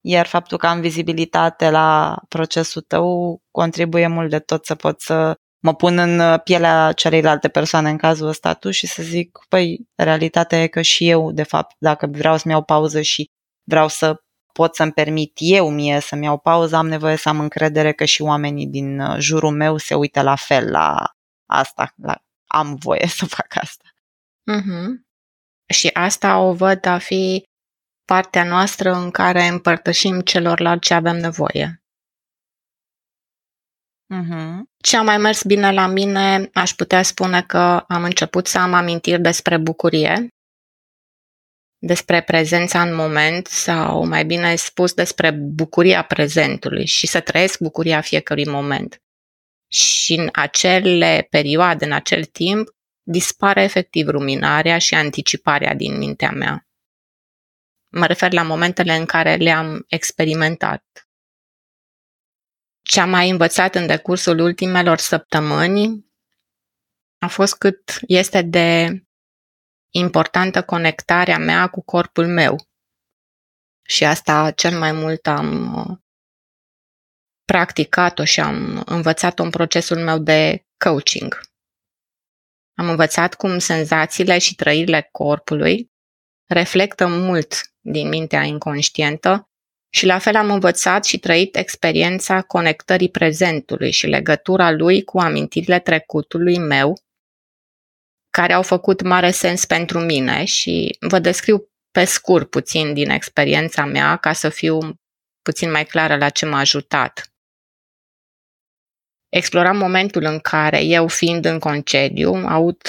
iar 0.00 0.26
faptul 0.26 0.58
că 0.58 0.66
am 0.66 0.80
vizibilitate 0.80 1.70
la 1.70 2.16
procesul 2.28 2.82
tău 2.82 3.38
contribuie 3.50 4.06
mult 4.06 4.30
de 4.30 4.38
tot 4.38 4.64
să 4.64 4.74
pot 4.74 5.00
să 5.00 5.34
mă 5.62 5.74
pun 5.74 5.98
în 5.98 6.38
pielea 6.44 6.92
celeilalte 6.92 7.48
persoane 7.48 7.90
în 7.90 7.96
cazul 7.96 8.28
ăsta 8.28 8.54
tu 8.54 8.70
și 8.70 8.86
să 8.86 9.02
zic, 9.02 9.38
păi, 9.48 9.78
realitatea 9.94 10.62
e 10.62 10.66
că 10.66 10.82
și 10.82 11.08
eu, 11.08 11.32
de 11.32 11.42
fapt, 11.42 11.74
dacă 11.78 12.06
vreau 12.06 12.36
să-mi 12.36 12.52
iau 12.52 12.62
pauză 12.62 13.00
și 13.00 13.26
vreau 13.64 13.88
să 13.88 14.16
pot 14.58 14.74
să-mi 14.74 14.92
permit 14.92 15.32
eu 15.36 15.70
mie 15.70 16.00
să-mi 16.00 16.24
iau 16.24 16.38
pauză, 16.38 16.76
am 16.76 16.88
nevoie 16.88 17.16
să 17.16 17.28
am 17.28 17.40
încredere 17.40 17.92
că 17.92 18.04
și 18.04 18.22
oamenii 18.22 18.66
din 18.66 19.00
uh, 19.00 19.16
jurul 19.18 19.50
meu 19.50 19.76
se 19.76 19.94
uită 19.94 20.22
la 20.22 20.36
fel 20.36 20.70
la 20.70 21.14
asta, 21.46 21.92
la 21.96 22.22
am 22.46 22.74
voie 22.74 23.06
să 23.18 23.26
fac 23.26 23.56
asta. 23.56 23.84
Mm-hmm. 24.52 24.88
Și 25.68 25.90
asta 25.92 26.38
o 26.38 26.52
văd 26.52 26.86
a 26.86 26.98
fi 26.98 27.44
partea 28.04 28.44
noastră 28.44 28.92
în 28.92 29.10
care 29.10 29.42
împărtășim 29.46 30.20
celorlalți 30.20 30.86
ce 30.86 30.94
avem 30.94 31.16
nevoie. 31.16 31.82
Uh-huh. 34.14 34.60
Ce 34.82 34.96
a 34.96 35.02
mai 35.02 35.18
mers 35.18 35.42
bine 35.42 35.72
la 35.72 35.86
mine, 35.86 36.50
aș 36.54 36.72
putea 36.72 37.02
spune 37.02 37.42
că 37.42 37.84
am 37.88 38.04
început 38.04 38.46
să 38.46 38.58
am 38.58 38.72
amintiri 38.72 39.20
despre 39.20 39.56
bucurie, 39.56 40.28
despre 41.78 42.22
prezența 42.22 42.82
în 42.82 42.94
moment 42.94 43.46
sau 43.46 44.06
mai 44.06 44.24
bine 44.24 44.56
spus 44.56 44.92
despre 44.92 45.30
bucuria 45.30 46.02
prezentului 46.02 46.86
și 46.86 47.06
să 47.06 47.20
trăiesc 47.20 47.60
bucuria 47.60 48.00
fiecărui 48.00 48.46
moment. 48.46 49.02
Și 49.70 50.14
în 50.14 50.28
acele 50.32 51.26
perioade, 51.30 51.84
în 51.84 51.92
acel 51.92 52.24
timp, 52.24 52.68
dispare 53.02 53.62
efectiv 53.62 54.08
ruminarea 54.08 54.78
și 54.78 54.94
anticiparea 54.94 55.74
din 55.74 55.98
mintea 55.98 56.30
mea. 56.30 56.68
Mă 57.88 58.06
refer 58.06 58.32
la 58.32 58.42
momentele 58.42 58.92
în 58.92 59.04
care 59.04 59.34
le-am 59.34 59.84
experimentat. 59.88 61.08
Ce 62.82 63.00
am 63.00 63.10
mai 63.10 63.30
învățat 63.30 63.74
în 63.74 63.86
decursul 63.86 64.38
ultimelor 64.38 64.98
săptămăni 64.98 66.06
a 67.18 67.26
fost 67.26 67.54
cât 67.54 67.98
este 68.06 68.42
de 68.42 68.98
importantă 69.90 70.62
conectarea 70.62 71.38
mea 71.38 71.66
cu 71.68 71.82
corpul 71.82 72.26
meu. 72.26 72.56
Și 73.82 74.04
asta 74.04 74.50
cel 74.50 74.78
mai 74.78 74.92
mult 74.92 75.26
am 75.26 75.74
uh, 75.74 75.96
practicat-o 77.44 78.24
și 78.24 78.40
am 78.40 78.82
învățat-o 78.86 79.42
în 79.42 79.50
procesul 79.50 79.98
meu 79.98 80.18
de 80.18 80.66
coaching. 80.84 81.40
Am 82.74 82.88
învățat 82.88 83.34
cum 83.34 83.58
senzațiile 83.58 84.38
și 84.38 84.54
trăirile 84.54 85.08
corpului 85.12 85.90
reflectă 86.46 87.06
mult 87.06 87.54
din 87.80 88.08
mintea 88.08 88.42
inconștientă 88.42 89.48
și 89.90 90.06
la 90.06 90.18
fel 90.18 90.36
am 90.36 90.50
învățat 90.50 91.04
și 91.04 91.18
trăit 91.18 91.56
experiența 91.56 92.42
conectării 92.42 93.10
prezentului 93.10 93.90
și 93.90 94.06
legătura 94.06 94.70
lui 94.70 95.04
cu 95.04 95.18
amintirile 95.18 95.78
trecutului 95.78 96.58
meu, 96.58 96.98
care 98.38 98.52
au 98.52 98.62
făcut 98.62 99.02
mare 99.02 99.30
sens 99.30 99.64
pentru 99.64 99.98
mine 99.98 100.44
și 100.44 100.96
vă 101.00 101.18
descriu 101.18 101.70
pe 101.90 102.04
scurt 102.04 102.50
puțin 102.50 102.94
din 102.94 103.10
experiența 103.10 103.84
mea 103.84 104.16
ca 104.16 104.32
să 104.32 104.48
fiu 104.48 104.78
puțin 105.42 105.70
mai 105.70 105.84
clară 105.84 106.16
la 106.16 106.28
ce 106.28 106.46
m-a 106.46 106.58
ajutat. 106.58 107.32
Exploram 109.28 109.76
momentul 109.76 110.22
în 110.24 110.38
care 110.38 110.82
eu, 110.82 111.08
fiind 111.08 111.44
în 111.44 111.58
concediu, 111.58 112.34
aud 112.34 112.80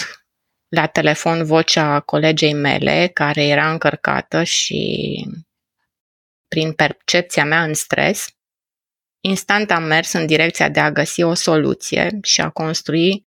la 0.67 0.87
telefon 0.87 1.45
vocea 1.45 1.99
colegei 1.99 2.53
mele 2.53 3.07
care 3.13 3.43
era 3.45 3.71
încărcată 3.71 4.43
și 4.43 5.25
prin 6.47 6.73
percepția 6.73 7.45
mea 7.45 7.63
în 7.63 7.73
stres, 7.73 8.27
instant 9.19 9.71
am 9.71 9.83
mers 9.83 10.13
în 10.13 10.25
direcția 10.25 10.69
de 10.69 10.79
a 10.79 10.91
găsi 10.91 11.21
o 11.21 11.33
soluție 11.33 12.19
și 12.21 12.41
a 12.41 12.49
construi 12.49 13.27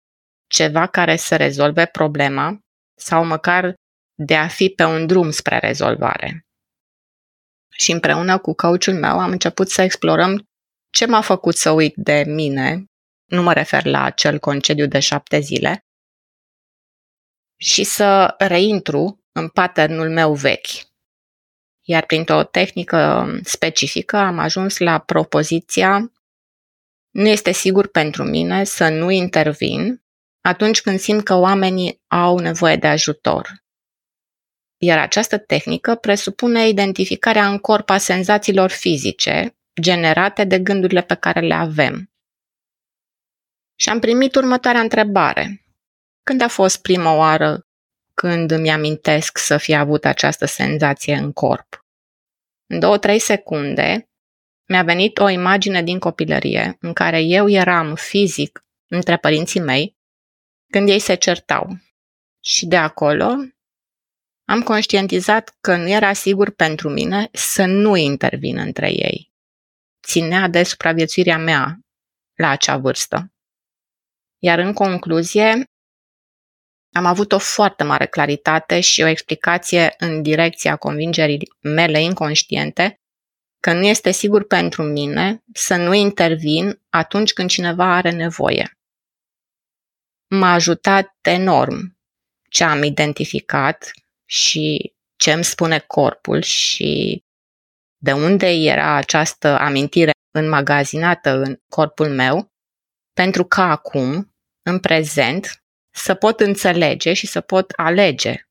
ceva 0.47 0.87
care 0.87 1.15
să 1.15 1.35
rezolve 1.35 1.85
problema 1.85 2.59
sau 2.99 3.25
măcar 3.25 3.73
de 4.15 4.35
a 4.35 4.47
fi 4.47 4.69
pe 4.69 4.83
un 4.83 5.07
drum 5.07 5.31
spre 5.31 5.57
rezolvare. 5.57 6.45
Și 7.69 7.91
împreună 7.91 8.39
cu 8.39 8.53
coachul 8.53 8.93
meu 8.93 9.19
am 9.19 9.31
început 9.31 9.69
să 9.69 9.81
explorăm 9.81 10.47
ce 10.89 11.05
m-a 11.05 11.21
făcut 11.21 11.55
să 11.55 11.71
uit 11.71 11.93
de 11.95 12.23
mine, 12.27 12.85
nu 13.25 13.43
mă 13.43 13.53
refer 13.53 13.85
la 13.85 14.03
acel 14.03 14.39
concediu 14.39 14.87
de 14.87 14.99
șapte 14.99 15.39
zile, 15.39 15.85
și 17.59 17.83
să 17.83 18.35
reintru 18.37 19.25
în 19.31 19.49
patternul 19.49 20.09
meu 20.09 20.33
vechi. 20.33 20.67
Iar 21.81 22.05
printr-o 22.05 22.43
tehnică 22.43 23.27
specifică 23.43 24.17
am 24.17 24.39
ajuns 24.39 24.77
la 24.77 24.99
propoziția 24.99 26.11
nu 27.17 27.27
este 27.27 27.51
sigur 27.51 27.87
pentru 27.87 28.23
mine 28.23 28.63
să 28.63 28.89
nu 28.89 29.09
intervin 29.09 30.03
atunci 30.47 30.81
când 30.81 30.99
simt 30.99 31.23
că 31.23 31.33
oamenii 31.33 32.01
au 32.07 32.37
nevoie 32.37 32.75
de 32.75 32.87
ajutor. 32.87 33.65
Iar 34.77 34.97
această 34.97 35.37
tehnică 35.37 35.95
presupune 35.95 36.67
identificarea 36.67 37.47
în 37.47 37.57
corp 37.57 37.89
a 37.89 37.97
senzațiilor 37.97 38.69
fizice 38.69 39.57
generate 39.81 40.43
de 40.43 40.59
gândurile 40.59 41.01
pe 41.01 41.15
care 41.15 41.39
le 41.39 41.53
avem. 41.53 42.11
Și 43.75 43.89
am 43.89 43.99
primit 43.99 44.35
următoarea 44.35 44.81
întrebare. 44.81 45.65
Când 46.23 46.41
a 46.41 46.47
fost 46.47 46.81
prima 46.81 47.15
oară 47.15 47.67
când 48.13 48.51
îmi 48.51 48.71
amintesc 48.71 49.37
să 49.37 49.57
fi 49.57 49.75
avut 49.75 50.05
această 50.05 50.45
senzație 50.45 51.15
în 51.15 51.31
corp? 51.31 51.85
În 52.67 52.79
două-trei 52.79 53.19
secunde 53.19 54.09
mi-a 54.67 54.83
venit 54.83 55.17
o 55.17 55.29
imagine 55.29 55.83
din 55.83 55.99
copilărie 55.99 56.77
în 56.79 56.93
care 56.93 57.21
eu 57.21 57.49
eram 57.49 57.95
fizic 57.95 58.65
între 58.89 59.17
părinții 59.17 59.59
mei 59.59 59.96
când 60.71 60.89
ei 60.89 60.99
se 60.99 61.15
certau. 61.15 61.79
Și 62.43 62.65
de 62.65 62.77
acolo 62.77 63.35
am 64.45 64.61
conștientizat 64.61 65.57
că 65.61 65.75
nu 65.75 65.89
era 65.89 66.13
sigur 66.13 66.49
pentru 66.49 66.89
mine 66.89 67.29
să 67.31 67.65
nu 67.65 67.95
intervin 67.95 68.57
între 68.57 68.89
ei. 68.89 69.31
Ținea 70.07 70.47
de 70.47 70.63
supraviețuirea 70.63 71.37
mea 71.37 71.79
la 72.35 72.49
acea 72.49 72.77
vârstă. 72.77 73.31
Iar 74.37 74.59
în 74.59 74.73
concluzie, 74.73 75.63
am 76.91 77.05
avut 77.05 77.31
o 77.31 77.37
foarte 77.37 77.83
mare 77.83 78.07
claritate 78.07 78.79
și 78.79 79.01
o 79.01 79.07
explicație 79.07 79.93
în 79.97 80.21
direcția 80.21 80.75
convingerii 80.75 81.49
mele 81.59 82.01
inconștiente 82.01 83.01
că 83.59 83.73
nu 83.73 83.85
este 83.85 84.11
sigur 84.11 84.47
pentru 84.47 84.83
mine 84.83 85.43
să 85.53 85.75
nu 85.75 85.93
intervin 85.93 86.81
atunci 86.89 87.33
când 87.33 87.49
cineva 87.49 87.95
are 87.95 88.11
nevoie. 88.11 88.76
M-a 90.27 90.53
ajutat 90.53 91.17
enorm 91.21 91.97
ce 92.49 92.63
am 92.63 92.83
identificat 92.83 93.91
și 94.25 94.95
ce 95.15 95.31
îmi 95.31 95.43
spune 95.43 95.79
corpul 95.79 96.41
și 96.41 97.23
de 97.97 98.11
unde 98.11 98.47
era 98.47 98.93
această 98.95 99.57
amintire 99.59 100.11
înmagazinată 100.31 101.29
în 101.29 101.59
corpul 101.69 102.09
meu, 102.09 102.51
pentru 103.13 103.45
că 103.45 103.61
acum, 103.61 104.35
în 104.61 104.79
prezent, 104.79 105.63
să 105.89 106.13
pot 106.13 106.39
înțelege 106.39 107.13
și 107.13 107.27
să 107.27 107.41
pot 107.41 107.71
alege. 107.75 108.41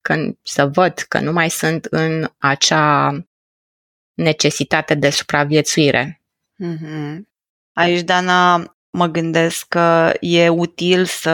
Când 0.00 0.38
să 0.42 0.66
văd 0.66 0.98
că 0.98 1.20
nu 1.20 1.32
mai 1.32 1.50
sunt 1.50 1.84
în 1.84 2.30
acea 2.38 3.12
necesitate 4.14 4.94
de 4.94 5.10
supraviețuire. 5.10 6.22
Mm-hmm. 6.64 7.20
Aici, 7.72 8.00
Dana, 8.00 8.73
mă 8.94 9.06
gândesc 9.06 9.66
că 9.68 10.12
e 10.20 10.48
util 10.48 11.04
să 11.04 11.30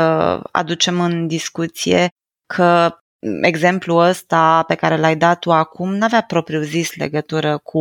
aducem 0.52 1.00
în 1.00 1.26
discuție 1.26 2.09
că 2.47 2.99
exemplul 3.43 4.00
ăsta 4.00 4.62
pe 4.62 4.75
care 4.75 4.97
l-ai 4.97 5.17
dat 5.17 5.38
tu 5.38 5.52
acum 5.52 5.95
nu 5.95 6.05
avea 6.05 6.23
propriu 6.23 6.62
zis 6.62 6.95
legătură 6.95 7.59
cu 7.59 7.81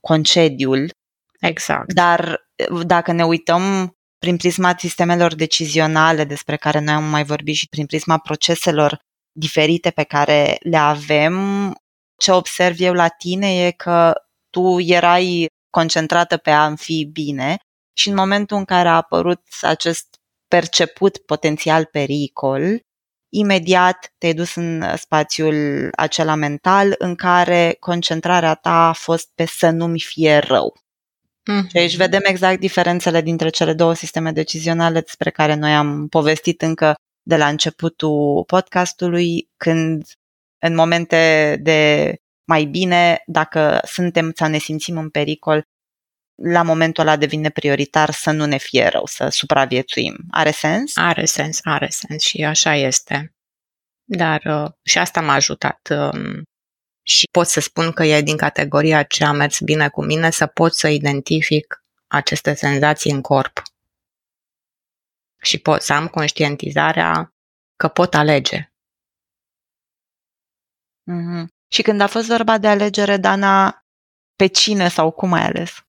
concediul. 0.00 0.90
Exact. 1.40 1.92
Dar 1.92 2.48
dacă 2.86 3.12
ne 3.12 3.24
uităm 3.24 3.92
prin 4.18 4.36
prisma 4.36 4.74
sistemelor 4.78 5.34
decizionale 5.34 6.24
despre 6.24 6.56
care 6.56 6.80
noi 6.80 6.94
am 6.94 7.04
mai 7.04 7.24
vorbit 7.24 7.54
și 7.54 7.68
prin 7.68 7.86
prisma 7.86 8.18
proceselor 8.18 8.98
diferite 9.32 9.90
pe 9.90 10.02
care 10.02 10.56
le 10.60 10.76
avem, 10.76 11.36
ce 12.16 12.32
observ 12.32 12.80
eu 12.80 12.92
la 12.92 13.08
tine 13.08 13.66
e 13.66 13.70
că 13.70 14.12
tu 14.50 14.80
erai 14.80 15.46
concentrată 15.70 16.36
pe 16.36 16.50
a 16.50 16.74
fi 16.74 17.08
bine 17.12 17.56
și 17.98 18.08
în 18.08 18.14
momentul 18.14 18.56
în 18.56 18.64
care 18.64 18.88
a 18.88 18.96
apărut 18.96 19.42
acest 19.60 20.06
perceput 20.48 21.18
potențial 21.18 21.84
pericol, 21.84 22.80
imediat 23.28 24.14
te-ai 24.18 24.34
dus 24.34 24.54
în 24.54 24.96
spațiul 24.96 25.88
acela 25.96 26.34
mental 26.34 26.94
în 26.98 27.14
care 27.14 27.76
concentrarea 27.80 28.54
ta 28.54 28.88
a 28.88 28.92
fost 28.92 29.30
pe 29.34 29.46
să 29.46 29.70
nu-mi 29.70 30.00
fie 30.00 30.38
rău. 30.38 30.80
Mm-hmm. 31.50 31.68
Și 31.68 31.76
aici 31.76 31.96
vedem 31.96 32.20
exact 32.24 32.60
diferențele 32.60 33.20
dintre 33.20 33.48
cele 33.48 33.72
două 33.72 33.94
sisteme 33.94 34.32
decizionale 34.32 35.00
despre 35.00 35.30
care 35.30 35.54
noi 35.54 35.74
am 35.74 36.06
povestit 36.08 36.62
încă 36.62 36.94
de 37.22 37.36
la 37.36 37.48
începutul 37.48 38.44
podcastului, 38.46 39.48
când 39.56 40.04
în 40.58 40.74
momente 40.74 41.56
de 41.62 42.12
mai 42.44 42.64
bine, 42.64 43.22
dacă 43.26 43.80
suntem 43.84 44.32
sau 44.34 44.48
ne 44.48 44.58
simțim 44.58 44.98
în 44.98 45.08
pericol, 45.08 45.62
la 46.42 46.62
momentul 46.62 47.06
ăla 47.06 47.16
devine 47.16 47.50
prioritar 47.50 48.10
să 48.10 48.30
nu 48.30 48.44
ne 48.44 48.56
fie 48.56 48.86
rău, 48.86 49.06
să 49.06 49.28
supraviețuim. 49.28 50.16
Are 50.30 50.50
sens? 50.50 50.96
Are 50.96 51.24
sens, 51.24 51.60
are 51.62 51.88
sens 51.88 52.22
și 52.22 52.44
așa 52.44 52.74
este. 52.74 53.34
Dar 54.04 54.42
uh, 54.44 54.70
și 54.82 54.98
asta 54.98 55.20
m-a 55.20 55.32
ajutat 55.32 55.88
um, 55.90 56.42
și 57.02 57.28
pot 57.30 57.46
să 57.46 57.60
spun 57.60 57.92
că 57.92 58.04
e 58.04 58.22
din 58.22 58.36
categoria 58.36 59.02
ce 59.02 59.24
a 59.24 59.32
mers 59.32 59.60
bine 59.60 59.88
cu 59.88 60.04
mine 60.04 60.30
să 60.30 60.46
pot 60.46 60.74
să 60.74 60.88
identific 60.88 61.82
aceste 62.06 62.54
senzații 62.54 63.10
în 63.10 63.20
corp. 63.20 63.62
Și 65.42 65.58
pot 65.58 65.82
să 65.82 65.92
am 65.92 66.08
conștientizarea 66.08 67.32
că 67.76 67.88
pot 67.88 68.14
alege. 68.14 68.72
Mm-hmm. 71.10 71.46
Și 71.72 71.82
când 71.82 72.00
a 72.00 72.06
fost 72.06 72.26
vorba 72.26 72.58
de 72.58 72.68
alegere, 72.68 73.16
Dana, 73.16 73.84
pe 74.36 74.46
cine 74.46 74.88
sau 74.88 75.10
cum 75.10 75.32
ai 75.32 75.44
ales? 75.44 75.87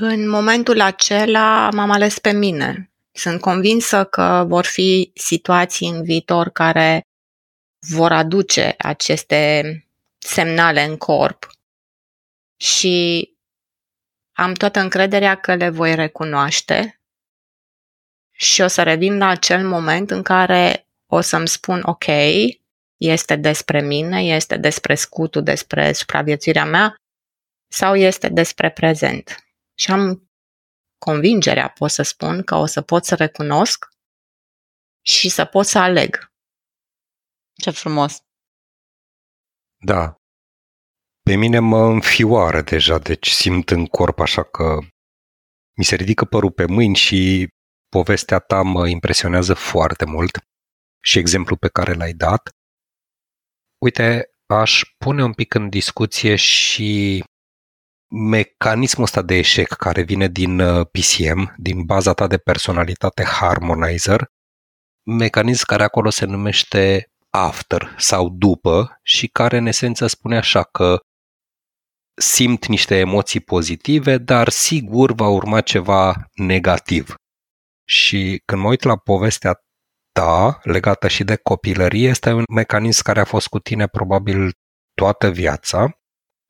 În 0.00 0.28
momentul 0.28 0.80
acela 0.80 1.70
m-am 1.70 1.90
ales 1.90 2.18
pe 2.18 2.32
mine. 2.32 2.90
Sunt 3.12 3.40
convinsă 3.40 4.04
că 4.04 4.44
vor 4.48 4.64
fi 4.64 5.10
situații 5.14 5.88
în 5.88 6.02
viitor 6.02 6.48
care 6.48 7.00
vor 7.88 8.12
aduce 8.12 8.74
aceste 8.78 9.72
semnale 10.18 10.82
în 10.82 10.96
corp 10.96 11.46
și 12.56 13.28
am 14.32 14.52
toată 14.52 14.80
încrederea 14.80 15.34
că 15.34 15.54
le 15.54 15.68
voi 15.68 15.94
recunoaște 15.94 17.00
și 18.30 18.60
o 18.60 18.66
să 18.66 18.82
revin 18.82 19.18
la 19.18 19.28
acel 19.28 19.68
moment 19.68 20.10
în 20.10 20.22
care 20.22 20.86
o 21.06 21.20
să-mi 21.20 21.48
spun 21.48 21.82
ok, 21.84 22.06
este 22.96 23.36
despre 23.36 23.80
mine, 23.80 24.20
este 24.20 24.56
despre 24.56 24.94
scutul, 24.94 25.42
despre 25.42 25.92
supraviețuirea 25.92 26.64
mea 26.64 26.94
sau 27.72 27.96
este 27.96 28.28
despre 28.28 28.70
prezent. 28.70 29.42
Și 29.78 29.90
am 29.90 30.30
convingerea, 30.98 31.68
pot 31.70 31.90
să 31.90 32.02
spun, 32.02 32.42
că 32.42 32.54
o 32.54 32.66
să 32.66 32.82
pot 32.82 33.04
să 33.04 33.14
recunosc 33.14 33.88
și 35.04 35.28
să 35.28 35.44
pot 35.44 35.66
să 35.66 35.78
aleg. 35.78 36.32
Ce 37.62 37.70
frumos! 37.70 38.18
Da. 39.84 40.16
Pe 41.22 41.34
mine 41.36 41.58
mă 41.58 41.84
înfioară 41.84 42.62
deja, 42.62 42.98
deci 42.98 43.28
simt 43.28 43.70
în 43.70 43.86
corp 43.86 44.18
așa 44.18 44.42
că 44.42 44.78
mi 45.76 45.84
se 45.84 45.94
ridică 45.94 46.24
părul 46.24 46.52
pe 46.52 46.66
mâini 46.66 46.96
și 46.96 47.48
povestea 47.88 48.38
ta 48.38 48.62
mă 48.62 48.88
impresionează 48.88 49.54
foarte 49.54 50.04
mult 50.04 50.38
și 51.04 51.18
exemplul 51.18 51.58
pe 51.58 51.68
care 51.68 51.92
l-ai 51.92 52.12
dat. 52.12 52.50
Uite, 53.78 54.30
aș 54.46 54.82
pune 54.98 55.22
un 55.22 55.32
pic 55.32 55.54
în 55.54 55.68
discuție 55.68 56.36
și 56.36 57.24
mecanismul 58.08 59.04
ăsta 59.04 59.22
de 59.22 59.34
eșec 59.34 59.68
care 59.68 60.02
vine 60.02 60.28
din 60.28 60.60
uh, 60.60 60.86
PCM, 60.86 61.54
din 61.56 61.84
baza 61.84 62.12
ta 62.12 62.26
de 62.26 62.38
personalitate 62.38 63.24
Harmonizer, 63.24 64.30
mecanism 65.02 65.66
care 65.66 65.82
acolo 65.82 66.10
se 66.10 66.24
numește 66.24 67.10
after 67.30 67.94
sau 67.98 68.28
după 68.28 68.98
și 69.02 69.28
care 69.28 69.56
în 69.56 69.66
esență 69.66 70.06
spune 70.06 70.36
așa 70.36 70.62
că 70.62 70.98
simt 72.20 72.66
niște 72.66 72.96
emoții 72.98 73.40
pozitive, 73.40 74.18
dar 74.18 74.48
sigur 74.48 75.12
va 75.12 75.28
urma 75.28 75.60
ceva 75.60 76.28
negativ. 76.34 77.14
Și 77.84 78.42
când 78.44 78.62
mă 78.62 78.68
uit 78.68 78.82
la 78.82 78.96
povestea 78.96 79.60
ta, 80.12 80.60
legată 80.62 81.08
și 81.08 81.24
de 81.24 81.36
copilărie, 81.36 82.08
este 82.08 82.32
un 82.32 82.44
mecanism 82.54 83.02
care 83.02 83.20
a 83.20 83.24
fost 83.24 83.48
cu 83.48 83.58
tine 83.58 83.86
probabil 83.86 84.52
toată 84.94 85.30
viața 85.30 85.78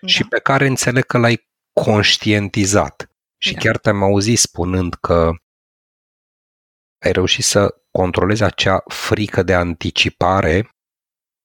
da. 0.01 0.07
și 0.07 0.25
pe 0.25 0.39
care 0.39 0.67
înțeleg 0.67 1.05
că 1.05 1.19
l-ai 1.19 1.48
conștientizat. 1.85 3.11
Și 3.41 3.53
da. 3.53 3.59
chiar 3.59 3.79
te-am 3.79 4.03
auzit 4.03 4.39
spunând 4.39 4.95
că 4.95 5.31
ai 7.05 7.13
reușit 7.13 7.45
să 7.45 7.83
controlezi 7.91 8.43
acea 8.43 8.83
frică 8.87 9.43
de 9.43 9.55
anticipare 9.55 10.71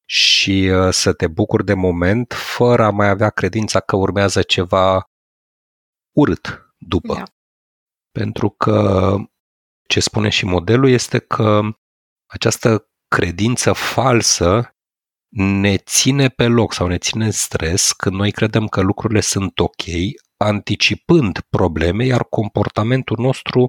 și 0.06 0.69
uh, 0.72 0.93
să 0.93 1.13
te 1.13 1.28
bucuri 1.28 1.65
de 1.65 1.74
moment 1.74 2.34
fără 2.34 2.84
a 2.84 2.89
mai 2.89 3.10
avea 3.10 3.30
credința 3.30 3.80
că 3.80 3.96
urmează 3.96 4.41
ceva 4.41 5.10
urât 6.15 6.74
după. 6.78 7.13
Da. 7.13 7.24
Pentru 8.12 8.50
că 8.50 9.15
ce 9.88 10.00
spune 10.00 10.30
și 10.30 10.46
modelul 10.46 10.89
este 10.89 11.19
că 11.19 11.62
această 12.26 12.89
credință 13.08 13.74
falsă 13.74 14.73
ne 15.36 15.78
ține 15.78 16.30
pe 16.30 16.48
loc 16.48 16.74
sau 16.74 16.88
ne 16.88 16.98
ține 16.98 17.26
în 17.26 17.32
stres 17.32 17.91
când 17.91 18.15
noi 18.15 18.32
credem 18.32 18.67
că 18.67 18.82
lucrurile 18.82 19.19
sunt 19.19 19.60
ok, 19.60 19.84
anticipând 20.38 21.39
probleme, 21.50 22.06
iar 22.06 22.24
comportamentul 22.24 23.17
nostru 23.19 23.67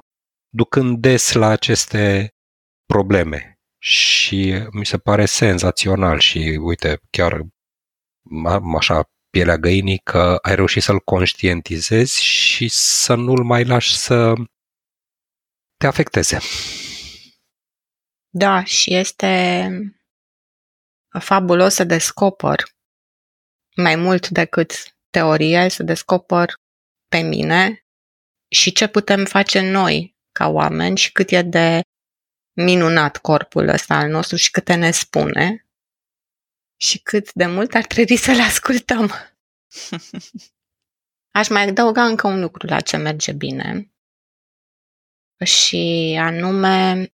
ducând 0.49 0.99
des 0.99 1.33
la 1.33 1.47
aceste 1.47 2.35
probleme. 2.87 3.59
Și 3.79 4.55
mi 4.71 4.87
se 4.87 4.99
pare 4.99 5.25
senzațional 5.25 6.19
și 6.19 6.59
uite, 6.63 7.01
chiar 7.11 7.41
așa 8.77 9.11
pielea 9.31 9.57
găinii 9.57 9.99
că 9.99 10.39
ai 10.43 10.55
reușit 10.55 10.83
să-l 10.83 11.01
conștientizezi 11.01 12.25
și 12.25 12.69
să 12.69 13.15
nu-l 13.15 13.45
mai 13.45 13.65
lași 13.65 13.97
să 13.97 14.33
te 15.77 15.87
afecteze. 15.87 16.39
Da, 18.29 18.65
și 18.65 18.95
este 18.95 19.69
fabulos 21.19 21.75
să 21.75 21.85
descoper 21.85 22.65
mai 23.77 23.97
mult 23.97 24.29
decât 24.29 24.97
teorie, 25.11 25.69
să 25.69 25.83
descoper 25.83 26.55
pe 27.09 27.19
mine 27.19 27.87
și 28.49 28.73
ce 28.73 28.87
putem 28.87 29.25
face 29.25 29.71
noi 29.71 30.17
ca 30.33 30.49
oameni 30.49 30.97
și 30.97 31.13
cât 31.13 31.31
e 31.31 31.43
de 31.43 31.81
minunat 32.57 33.17
corpul 33.17 33.69
ăsta 33.69 33.95
al 33.95 34.11
nostru 34.11 34.37
și 34.37 34.51
câte 34.51 34.75
ne 34.75 34.91
spune 34.91 35.67
și 36.81 36.99
cât 36.99 37.33
de 37.33 37.47
mult 37.47 37.75
ar 37.75 37.85
trebui 37.85 38.17
să-l 38.17 38.41
ascultăm. 38.41 39.11
Aș 41.39 41.49
mai 41.49 41.69
adăuga 41.69 42.05
încă 42.05 42.27
un 42.27 42.41
lucru 42.41 42.67
la 42.67 42.81
ce 42.81 42.97
merge 42.97 43.33
bine 43.33 43.95
și 45.45 46.17
anume 46.21 47.09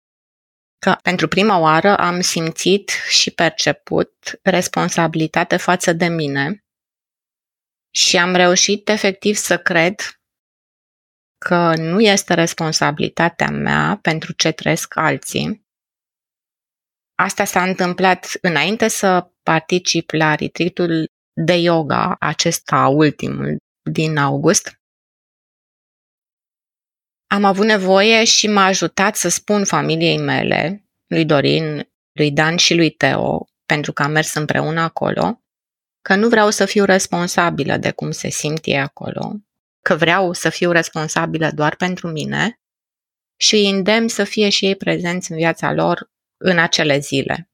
că 0.80 0.96
pentru 1.02 1.28
prima 1.28 1.58
oară 1.58 1.98
am 1.98 2.22
simțit 2.22 2.90
și 3.10 3.32
perceput 3.32 4.40
responsabilitate 4.44 5.58
față 5.58 5.94
de 5.94 6.08
mine 6.08 6.64
Și 7.96 8.18
am 8.18 8.36
reușit 8.36 8.90
efectiv 8.90 9.36
să 9.36 9.58
cred 9.58 9.96
că 11.46 11.74
nu 11.76 12.00
este 12.00 12.34
responsabilitatea 12.34 13.50
mea 13.50 14.00
pentru 14.02 14.34
ce 14.34 14.52
trăiesc 14.52 14.96
alții. 14.96 15.68
Asta 17.16 17.44
s-a 17.44 17.64
întâmplat 17.64 18.28
înainte 18.42 18.88
să 18.88 19.32
particip 19.44 20.10
la 20.12 20.36
retreatul 20.36 21.06
de 21.46 21.54
yoga, 21.54 22.16
acesta 22.20 22.88
ultimul 22.88 23.58
din 23.92 24.18
august. 24.18 24.79
Am 27.32 27.44
avut 27.44 27.66
nevoie 27.66 28.24
și 28.24 28.48
m-a 28.48 28.66
ajutat 28.66 29.16
să 29.16 29.30
spun 29.30 29.66
familiei 29.66 30.18
mele, 30.18 30.90
lui 31.08 31.26
Dorin, 31.26 31.90
lui 32.12 32.32
Dan 32.32 32.56
și 32.56 32.76
lui 32.76 32.90
Teo, 32.90 33.48
pentru 33.66 33.94
că 33.94 34.04
am 34.04 34.12
mers 34.12 34.34
împreună 34.34 34.82
acolo, 34.82 35.44
că 36.02 36.16
nu 36.16 36.28
vreau 36.28 36.50
să 36.50 36.66
fiu 36.66 36.84
responsabilă 36.84 37.78
de 37.78 37.92
cum 37.92 38.12
se 38.12 38.30
simt 38.30 38.66
ei 38.66 38.80
acolo, 38.80 39.34
că 39.82 39.96
vreau 39.96 40.34
să 40.34 40.50
fiu 40.50 40.72
responsabilă 40.72 41.52
doar 41.52 41.76
pentru 41.76 42.08
mine 42.08 42.62
și 43.40 43.56
îi 43.56 43.70
îndemn 43.70 44.08
să 44.08 44.24
fie 44.24 44.50
și 44.50 44.66
ei 44.66 44.76
prezenți 44.76 45.32
în 45.32 45.38
viața 45.38 45.72
lor 45.72 46.12
în 46.38 46.60
acele 46.60 47.00
zile. 47.00 47.50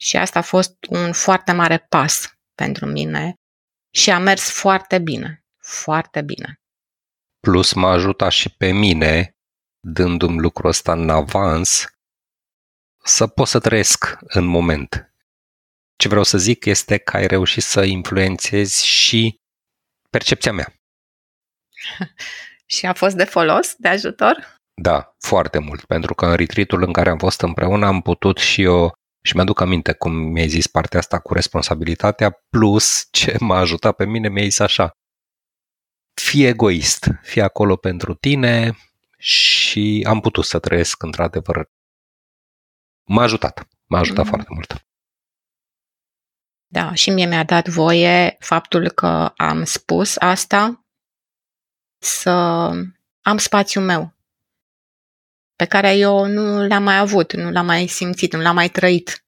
Și 0.00 0.16
asta 0.16 0.38
a 0.38 0.42
fost 0.42 0.76
un 0.88 1.12
foarte 1.12 1.52
mare 1.52 1.78
pas 1.78 2.32
pentru 2.54 2.86
mine 2.86 3.34
și 3.94 4.10
a 4.10 4.18
mers 4.18 4.50
foarte 4.50 4.98
bine, 4.98 5.44
foarte 5.58 6.22
bine. 6.22 6.61
Plus 7.46 7.72
m-a 7.72 7.90
ajutat 7.90 8.30
și 8.30 8.54
pe 8.56 8.72
mine, 8.72 9.36
dându-mi 9.80 10.40
lucrul 10.40 10.68
ăsta 10.68 10.92
în 10.92 11.10
avans, 11.10 11.86
să 13.04 13.26
pot 13.26 13.48
să 13.48 13.58
trăiesc 13.58 14.18
în 14.20 14.44
moment. 14.44 15.12
Ce 15.96 16.08
vreau 16.08 16.22
să 16.22 16.38
zic 16.38 16.64
este 16.64 16.98
că 16.98 17.16
ai 17.16 17.26
reușit 17.26 17.62
să 17.62 17.82
influențezi 17.82 18.86
și 18.86 19.36
percepția 20.10 20.52
mea. 20.52 20.74
și 22.74 22.86
a 22.86 22.94
fost 22.94 23.16
de 23.16 23.24
folos, 23.24 23.74
de 23.78 23.88
ajutor? 23.88 24.56
Da, 24.82 25.14
foarte 25.18 25.58
mult, 25.58 25.84
pentru 25.84 26.14
că 26.14 26.26
în 26.26 26.36
retreatul 26.36 26.82
în 26.82 26.92
care 26.92 27.10
am 27.10 27.18
fost 27.18 27.40
împreună 27.40 27.86
am 27.86 28.00
putut 28.00 28.38
și 28.38 28.62
eu 28.62 28.92
și 29.24 29.34
mi-aduc 29.34 29.60
aminte 29.60 29.92
cum 29.92 30.12
mi-ai 30.12 30.48
zis 30.48 30.66
partea 30.66 30.98
asta 30.98 31.18
cu 31.18 31.34
responsabilitatea, 31.34 32.30
plus 32.50 33.08
ce 33.10 33.36
m-a 33.40 33.58
ajutat 33.58 33.96
pe 33.96 34.06
mine, 34.06 34.28
mi-ai 34.28 34.48
zis 34.48 34.58
așa, 34.58 34.90
fii 36.32 36.46
egoist, 36.46 37.08
fii 37.22 37.42
acolo 37.42 37.76
pentru 37.76 38.14
tine 38.14 38.76
și 39.18 40.06
am 40.08 40.20
putut 40.20 40.44
să 40.44 40.58
trăiesc 40.58 41.02
într-adevăr. 41.02 41.70
M-a 43.04 43.22
ajutat, 43.22 43.68
m-a 43.86 43.98
ajutat 43.98 44.24
mm. 44.24 44.30
foarte 44.30 44.48
mult. 44.52 44.86
Da, 46.66 46.94
și 46.94 47.10
mie 47.10 47.26
mi-a 47.26 47.44
dat 47.44 47.68
voie 47.68 48.36
faptul 48.38 48.90
că 48.90 49.32
am 49.36 49.64
spus 49.64 50.16
asta 50.16 50.84
să 51.98 52.30
am 53.22 53.38
spațiul 53.38 53.84
meu 53.84 54.14
pe 55.56 55.64
care 55.64 55.96
eu 55.96 56.26
nu 56.26 56.66
l-am 56.66 56.82
mai 56.82 56.98
avut, 56.98 57.32
nu 57.32 57.50
l-am 57.50 57.66
mai 57.66 57.86
simțit, 57.86 58.32
nu 58.32 58.40
l-am 58.40 58.54
mai 58.54 58.68
trăit. 58.68 59.24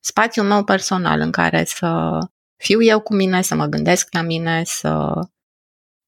Spațiul 0.00 0.46
meu 0.46 0.64
personal 0.64 1.20
în 1.20 1.30
care 1.30 1.64
să 1.64 2.18
fiu 2.56 2.82
eu 2.82 3.00
cu 3.00 3.14
mine, 3.14 3.42
să 3.42 3.54
mă 3.54 3.66
gândesc 3.66 4.08
la 4.10 4.20
mine, 4.22 4.64
să 4.64 5.18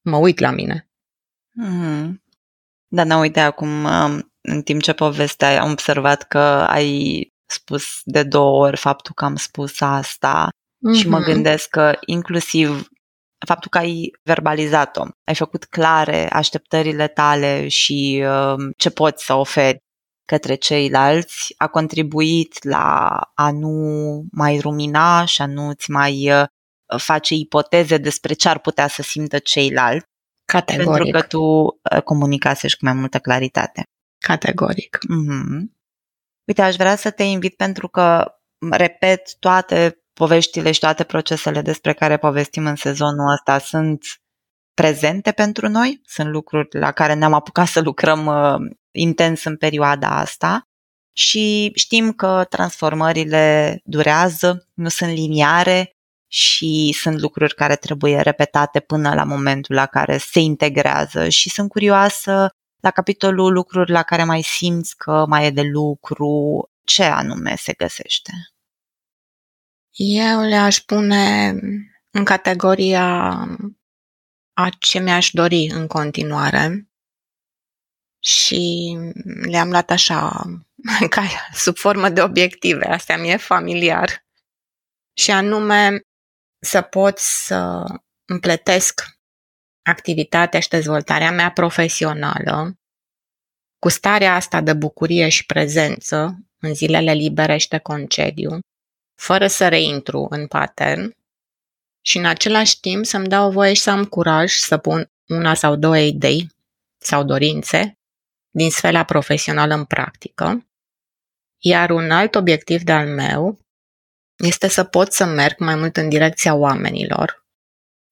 mă 0.09 0.17
uit 0.17 0.39
la 0.39 0.51
mine. 0.51 0.89
Mm. 1.51 2.23
Da, 2.87 3.03
nu 3.03 3.19
uite, 3.19 3.39
acum, 3.39 3.85
în 4.41 4.61
timp 4.63 4.81
ce 4.81 4.93
povesteai, 4.93 5.57
am 5.57 5.71
observat 5.71 6.23
că 6.23 6.39
ai 6.67 7.21
spus 7.45 7.83
de 8.03 8.23
două 8.23 8.65
ori 8.65 8.77
faptul 8.77 9.13
că 9.15 9.25
am 9.25 9.35
spus 9.35 9.81
asta 9.81 10.49
mm-hmm. 10.49 10.99
și 10.99 11.07
mă 11.07 11.17
mhm. 11.17 11.25
gândesc 11.25 11.69
că 11.69 11.97
inclusiv 12.05 12.89
faptul 13.45 13.69
că 13.69 13.77
ai 13.77 14.11
verbalizat-o, 14.23 15.03
ai 15.23 15.35
făcut 15.35 15.65
clare 15.65 16.29
așteptările 16.29 17.07
tale 17.07 17.67
și 17.67 18.23
uh, 18.25 18.73
ce 18.77 18.89
poți 18.89 19.25
să 19.25 19.33
oferi 19.33 19.85
către 20.25 20.55
ceilalți, 20.55 21.53
a 21.57 21.67
contribuit 21.67 22.63
la 22.63 23.07
a 23.33 23.51
nu 23.51 24.23
mai 24.31 24.59
rumina 24.59 25.25
și 25.25 25.41
a 25.41 25.45
nu-ți 25.45 25.91
mai 25.91 26.31
uh, 26.31 26.45
face 26.97 27.33
ipoteze 27.33 27.97
despre 27.97 28.33
ce 28.33 28.49
ar 28.49 28.59
putea 28.59 28.87
să 28.87 29.01
simtă 29.01 29.39
ceilalți. 29.39 30.05
Categoric. 30.45 31.11
Pentru 31.11 31.19
că 31.19 31.27
tu 31.27 31.41
uh, 31.41 32.01
comunicasești 32.03 32.77
cu 32.77 32.85
mai 32.85 32.93
multă 32.93 33.19
claritate. 33.19 33.83
Categoric. 34.17 34.97
Mm-hmm. 34.97 35.75
Uite, 36.47 36.61
aș 36.61 36.75
vrea 36.75 36.95
să 36.95 37.11
te 37.11 37.23
invit 37.23 37.55
pentru 37.55 37.87
că, 37.87 38.25
repet, 38.71 39.35
toate 39.39 40.01
poveștile 40.13 40.71
și 40.71 40.79
toate 40.79 41.03
procesele 41.03 41.61
despre 41.61 41.93
care 41.93 42.17
povestim 42.17 42.65
în 42.65 42.75
sezonul 42.75 43.31
ăsta 43.31 43.59
sunt 43.59 44.03
prezente 44.73 45.31
pentru 45.31 45.67
noi, 45.67 46.01
sunt 46.05 46.29
lucruri 46.29 46.79
la 46.79 46.91
care 46.91 47.13
ne-am 47.13 47.33
apucat 47.33 47.67
să 47.67 47.81
lucrăm 47.81 48.25
uh, 48.25 48.75
intens 48.91 49.43
în 49.43 49.57
perioada 49.57 50.07
asta 50.07 50.61
și 51.15 51.71
știm 51.75 52.11
că 52.11 52.45
transformările 52.49 53.79
durează, 53.83 54.67
nu 54.73 54.89
sunt 54.89 55.11
liniare 55.11 55.96
și 56.27 56.95
sunt 57.01 57.19
lucruri 57.19 57.55
care 57.55 57.75
trebuie 57.75 58.21
repetate 58.21 58.79
până 58.79 59.13
la 59.13 59.23
momentul 59.23 59.75
la 59.75 59.85
care 59.85 60.17
se 60.17 60.39
integrează 60.39 61.29
și 61.29 61.49
sunt 61.49 61.69
curioasă 61.69 62.49
la 62.79 62.91
capitolul 62.91 63.53
lucruri 63.53 63.91
la 63.91 64.03
care 64.03 64.23
mai 64.23 64.41
simți 64.41 64.97
că 64.97 65.25
mai 65.27 65.45
e 65.45 65.49
de 65.49 65.61
lucru, 65.61 66.63
ce 66.83 67.03
anume 67.03 67.55
se 67.55 67.73
găsește? 67.73 68.31
Eu 69.91 70.41
le-aș 70.41 70.77
pune 70.77 71.49
în 72.11 72.23
categoria 72.23 73.07
a 74.53 74.69
ce 74.79 74.99
mi-aș 74.99 75.29
dori 75.29 75.65
în 75.73 75.87
continuare 75.87 76.89
și 78.19 78.95
le-am 79.49 79.69
luat 79.69 79.89
așa, 79.89 80.43
ca 81.09 81.23
sub 81.53 81.77
formă 81.77 82.09
de 82.09 82.21
obiective, 82.21 82.85
astea 82.85 83.17
mi-e 83.17 83.37
familiar. 83.37 84.25
Și 85.13 85.31
anume 85.31 86.06
să 86.59 86.81
pot 86.81 87.17
să 87.17 87.83
împletesc 88.25 89.01
activitatea 89.81 90.59
și 90.59 90.67
dezvoltarea 90.67 91.31
mea 91.31 91.51
profesională 91.51 92.77
cu 93.79 93.89
starea 93.89 94.35
asta 94.35 94.61
de 94.61 94.73
bucurie 94.73 95.29
și 95.29 95.45
prezență 95.45 96.37
în 96.59 96.73
zilele 96.73 97.13
libere 97.13 97.57
și 97.57 97.67
de 97.67 97.77
concediu, 97.77 98.59
fără 99.19 99.47
să 99.47 99.67
reintru 99.67 100.27
în 100.29 100.47
pattern 100.47 101.15
și 102.01 102.17
în 102.17 102.25
același 102.25 102.79
timp 102.79 103.05
să-mi 103.05 103.27
dau 103.27 103.51
voie 103.51 103.73
și 103.73 103.81
să 103.81 103.89
am 103.89 104.05
curaj 104.05 104.53
să 104.53 104.77
pun 104.77 105.11
una 105.27 105.53
sau 105.53 105.75
două 105.75 105.97
idei 105.97 106.55
sau 106.97 107.23
dorințe 107.23 107.97
din 108.49 108.69
sfera 108.71 109.03
profesională 109.03 109.73
în 109.73 109.85
practică. 109.85 110.67
Iar 111.57 111.89
un 111.89 112.11
alt 112.11 112.35
obiectiv 112.35 112.81
de-al 112.81 113.07
meu 113.07 113.59
este 114.37 114.67
să 114.67 114.83
pot 114.83 115.13
să 115.13 115.25
merg 115.25 115.59
mai 115.59 115.75
mult 115.75 115.97
în 115.97 116.09
direcția 116.09 116.55
oamenilor, 116.55 117.45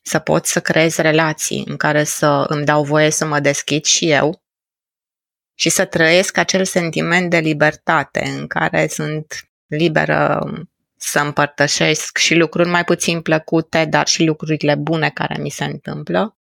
să 0.01 0.19
pot 0.19 0.45
să 0.45 0.61
creez 0.61 0.95
relații 0.95 1.63
în 1.67 1.77
care 1.77 2.03
să 2.03 2.45
îmi 2.47 2.65
dau 2.65 2.83
voie 2.83 3.09
să 3.09 3.25
mă 3.25 3.39
deschid 3.39 3.83
și 3.83 4.09
eu 4.09 4.43
și 5.57 5.69
să 5.69 5.85
trăiesc 5.85 6.37
acel 6.37 6.65
sentiment 6.65 7.29
de 7.29 7.37
libertate 7.37 8.25
în 8.25 8.47
care 8.47 8.87
sunt 8.87 9.49
liberă 9.67 10.43
să 10.97 11.19
împărtășesc 11.19 12.17
și 12.17 12.35
lucruri 12.35 12.69
mai 12.69 12.83
puțin 12.83 13.21
plăcute, 13.21 13.85
dar 13.85 14.07
și 14.07 14.23
lucrurile 14.23 14.75
bune 14.75 15.09
care 15.09 15.41
mi 15.41 15.49
se 15.49 15.63
întâmplă. 15.63 16.37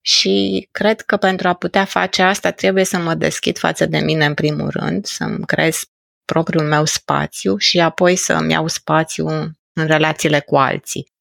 Și 0.00 0.68
cred 0.72 1.00
că 1.00 1.16
pentru 1.16 1.48
a 1.48 1.54
putea 1.54 1.84
face 1.84 2.22
asta 2.22 2.50
trebuie 2.50 2.84
să 2.84 2.98
mă 2.98 3.14
deschid 3.14 3.58
față 3.58 3.86
de 3.86 3.98
mine 3.98 4.24
în 4.24 4.34
primul 4.34 4.70
rând, 4.70 5.06
să-mi 5.06 5.46
creez 5.46 5.84
propriul 6.26 6.64
meu 6.64 6.84
spațiu 6.84 7.56
și 7.56 7.80
apoi 7.80 8.16
să 8.16 8.32
îmi 8.34 8.52
iau 8.52 8.66
spațiu 8.66 9.28
în 9.72 9.86
relațiile 9.86 10.40
cu 10.40 10.56
alții. 10.56 11.12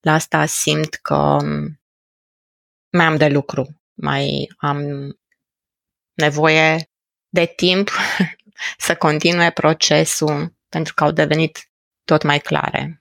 La 0.00 0.12
asta 0.12 0.46
simt 0.46 0.94
că 0.94 1.38
mai 2.92 3.04
am 3.04 3.16
de 3.16 3.28
lucru, 3.28 3.82
mai 3.94 4.52
am 4.56 4.78
nevoie 6.12 6.90
de 7.28 7.52
timp 7.56 7.90
să 8.86 8.96
continue 8.96 9.50
procesul 9.50 10.56
pentru 10.68 10.94
că 10.94 11.04
au 11.04 11.10
devenit 11.10 11.70
tot 12.04 12.22
mai 12.22 12.38
clare. 12.38 13.00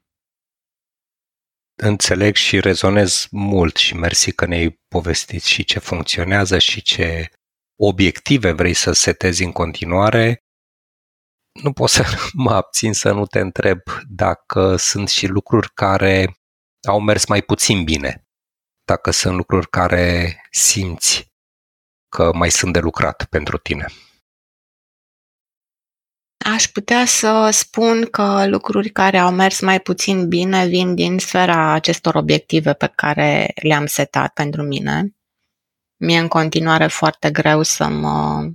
Înțeleg 1.77 2.35
și 2.35 2.59
rezonez 2.59 3.27
mult 3.31 3.75
și 3.75 3.95
mersi 3.95 4.31
că 4.31 4.45
ne-ai 4.45 4.79
povestit 4.87 5.43
și 5.43 5.63
ce 5.63 5.79
funcționează 5.79 6.59
și 6.59 6.81
ce 6.81 7.29
obiective 7.75 8.51
vrei 8.51 8.73
să 8.73 8.91
setezi 8.91 9.43
în 9.43 9.51
continuare. 9.51 10.44
Nu 11.63 11.73
pot 11.73 11.89
să 11.89 12.03
mă 12.33 12.51
abțin 12.51 12.93
să 12.93 13.11
nu 13.11 13.25
te 13.25 13.39
întreb 13.39 13.79
dacă 14.07 14.75
sunt 14.75 15.09
și 15.09 15.27
lucruri 15.27 15.73
care 15.73 16.37
au 16.87 16.99
mers 16.99 17.25
mai 17.25 17.41
puțin 17.41 17.83
bine, 17.83 18.27
dacă 18.85 19.11
sunt 19.11 19.35
lucruri 19.35 19.69
care 19.69 20.35
simți 20.51 21.33
că 22.09 22.33
mai 22.33 22.51
sunt 22.51 22.73
de 22.73 22.79
lucrat 22.79 23.25
pentru 23.25 23.57
tine. 23.57 23.85
Aș 26.45 26.67
putea 26.67 27.05
să 27.05 27.49
spun 27.51 28.05
că 28.05 28.47
lucruri 28.47 28.89
care 28.89 29.17
au 29.17 29.31
mers 29.31 29.61
mai 29.61 29.79
puțin 29.79 30.27
bine 30.27 30.65
vin 30.65 30.95
din 30.95 31.19
sfera 31.19 31.71
acestor 31.71 32.15
obiective 32.15 32.73
pe 32.73 32.87
care 32.87 33.53
le-am 33.61 33.85
setat 33.85 34.33
pentru 34.33 34.63
mine. 34.63 35.15
Mie 35.97 36.19
în 36.19 36.27
continuare 36.27 36.87
foarte 36.87 37.31
greu 37.31 37.61
să 37.61 37.87
mă 37.87 38.49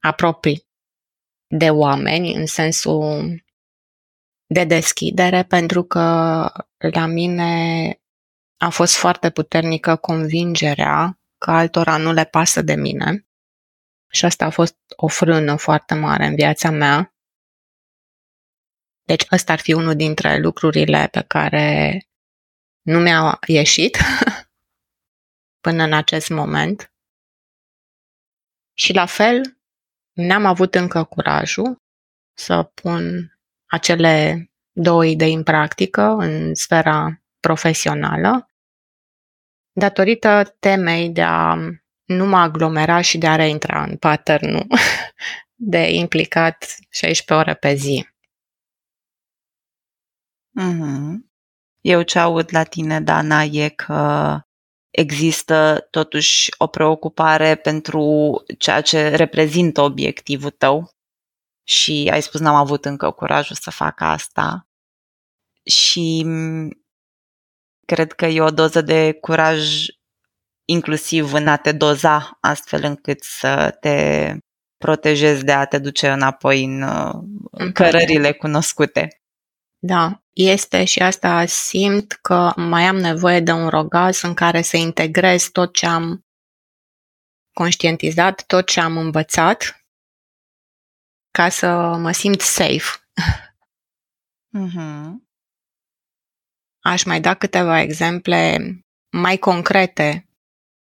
apropii 0.00 0.65
de 1.46 1.70
oameni 1.70 2.34
în 2.34 2.46
sensul 2.46 3.44
de 4.46 4.64
deschidere, 4.64 5.44
pentru 5.44 5.84
că 5.84 6.00
la 6.92 7.06
mine 7.06 8.00
a 8.56 8.68
fost 8.68 8.96
foarte 8.96 9.30
puternică 9.30 9.96
convingerea 9.96 11.20
că 11.38 11.50
altora 11.50 11.96
nu 11.96 12.12
le 12.12 12.24
pasă 12.24 12.62
de 12.62 12.74
mine. 12.74 13.26
Și 14.08 14.24
asta 14.24 14.44
a 14.44 14.50
fost 14.50 14.76
o 14.96 15.06
frână 15.06 15.56
foarte 15.56 15.94
mare 15.94 16.26
în 16.26 16.34
viața 16.34 16.70
mea. 16.70 17.14
Deci 19.02 19.26
ăsta 19.32 19.52
ar 19.52 19.58
fi 19.58 19.72
unul 19.72 19.94
dintre 19.96 20.38
lucrurile 20.38 21.08
pe 21.10 21.22
care 21.22 22.00
nu 22.82 22.98
mi-a 22.98 23.38
ieșit 23.46 23.96
până 25.64 25.82
în 25.82 25.92
acest 25.92 26.28
moment. 26.28 26.92
Și 28.74 28.92
la 28.92 29.06
fel, 29.06 29.58
n-am 30.16 30.44
avut 30.44 30.74
încă 30.74 31.04
curajul 31.04 31.82
să 32.32 32.62
pun 32.62 33.32
acele 33.66 34.46
două 34.72 35.04
idei 35.04 35.34
în 35.34 35.42
practică 35.42 36.02
în 36.02 36.54
sfera 36.54 37.22
profesională, 37.40 38.50
datorită 39.72 40.56
temei 40.58 41.10
de 41.10 41.22
a 41.22 41.54
nu 42.04 42.26
mă 42.26 42.36
aglomera 42.36 43.00
și 43.00 43.18
de 43.18 43.26
a 43.26 43.36
reintra 43.36 43.82
în 43.82 43.96
pattern 43.96 44.66
de 45.54 45.92
implicat 45.92 46.76
16 46.90 47.34
ore 47.34 47.54
pe 47.54 47.74
zi. 47.74 48.08
Mm-hmm. 50.60 51.26
Eu 51.80 52.02
ce 52.02 52.18
aud 52.18 52.48
la 52.52 52.62
tine, 52.62 53.00
Dana, 53.00 53.42
e 53.42 53.68
că 53.68 54.40
există 54.96 55.86
totuși 55.90 56.50
o 56.58 56.66
preocupare 56.66 57.54
pentru 57.54 58.34
ceea 58.58 58.80
ce 58.80 59.08
reprezintă 59.08 59.80
obiectivul 59.80 60.50
tău 60.50 60.90
și 61.64 62.08
ai 62.12 62.22
spus 62.22 62.40
n-am 62.40 62.54
avut 62.54 62.84
încă 62.84 63.10
curajul 63.10 63.56
să 63.56 63.70
fac 63.70 64.00
asta 64.00 64.68
și 65.62 66.26
cred 67.86 68.12
că 68.12 68.26
e 68.26 68.40
o 68.40 68.50
doză 68.50 68.80
de 68.80 69.12
curaj 69.12 69.86
inclusiv 70.64 71.32
în 71.32 71.48
a 71.48 71.56
te 71.56 71.72
doza 71.72 72.38
astfel 72.40 72.84
încât 72.84 73.22
să 73.22 73.76
te 73.80 74.30
protejezi 74.76 75.44
de 75.44 75.52
a 75.52 75.64
te 75.64 75.78
duce 75.78 76.10
înapoi 76.10 76.64
în, 76.64 76.82
în 77.50 77.72
cărările 77.72 78.32
cunoscute. 78.32 79.15
Da, 79.86 80.22
este 80.32 80.84
și 80.84 80.98
asta 81.02 81.46
simt 81.46 82.12
că 82.12 82.52
mai 82.56 82.82
am 82.82 82.96
nevoie 82.96 83.40
de 83.40 83.52
un 83.52 83.68
rogaz 83.68 84.22
în 84.22 84.34
care 84.34 84.62
să 84.62 84.76
integrez 84.76 85.48
tot 85.48 85.74
ce 85.74 85.86
am 85.86 86.26
conștientizat, 87.52 88.46
tot 88.46 88.66
ce 88.66 88.80
am 88.80 88.96
învățat 88.96 89.86
ca 91.30 91.48
să 91.48 91.66
mă 92.00 92.10
simt 92.10 92.40
safe. 92.40 93.08
Mm-hmm. 94.58 95.12
Aș 96.80 97.04
mai 97.04 97.20
da 97.20 97.34
câteva 97.34 97.80
exemple 97.80 98.58
mai 99.10 99.36
concrete 99.36 100.28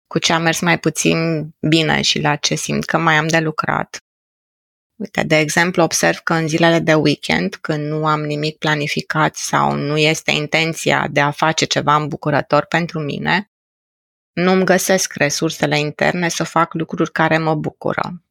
cu 0.06 0.18
ce 0.18 0.32
a 0.32 0.38
mers 0.38 0.60
mai 0.60 0.78
puțin 0.78 1.50
bine 1.68 2.02
și 2.02 2.20
la 2.20 2.36
ce 2.36 2.54
simt 2.54 2.84
că 2.84 2.98
mai 2.98 3.16
am 3.16 3.26
de 3.26 3.38
lucrat. 3.38 4.05
Uite, 4.96 5.22
de 5.22 5.38
exemplu, 5.38 5.82
observ 5.82 6.18
că 6.18 6.34
în 6.34 6.48
zilele 6.48 6.78
de 6.78 6.94
weekend, 6.94 7.54
când 7.54 7.86
nu 7.86 8.06
am 8.06 8.20
nimic 8.20 8.58
planificat 8.58 9.36
sau 9.36 9.74
nu 9.74 9.96
este 9.96 10.30
intenția 10.30 11.08
de 11.08 11.20
a 11.20 11.30
face 11.30 11.64
ceva 11.64 11.94
îmbucurător 11.94 12.64
pentru 12.64 13.00
mine, 13.00 13.50
nu-mi 14.32 14.64
găsesc 14.64 15.14
resursele 15.14 15.78
interne 15.78 16.28
să 16.28 16.44
fac 16.44 16.74
lucruri 16.74 17.12
care 17.12 17.38
mă 17.38 17.54
bucură. 17.54 18.24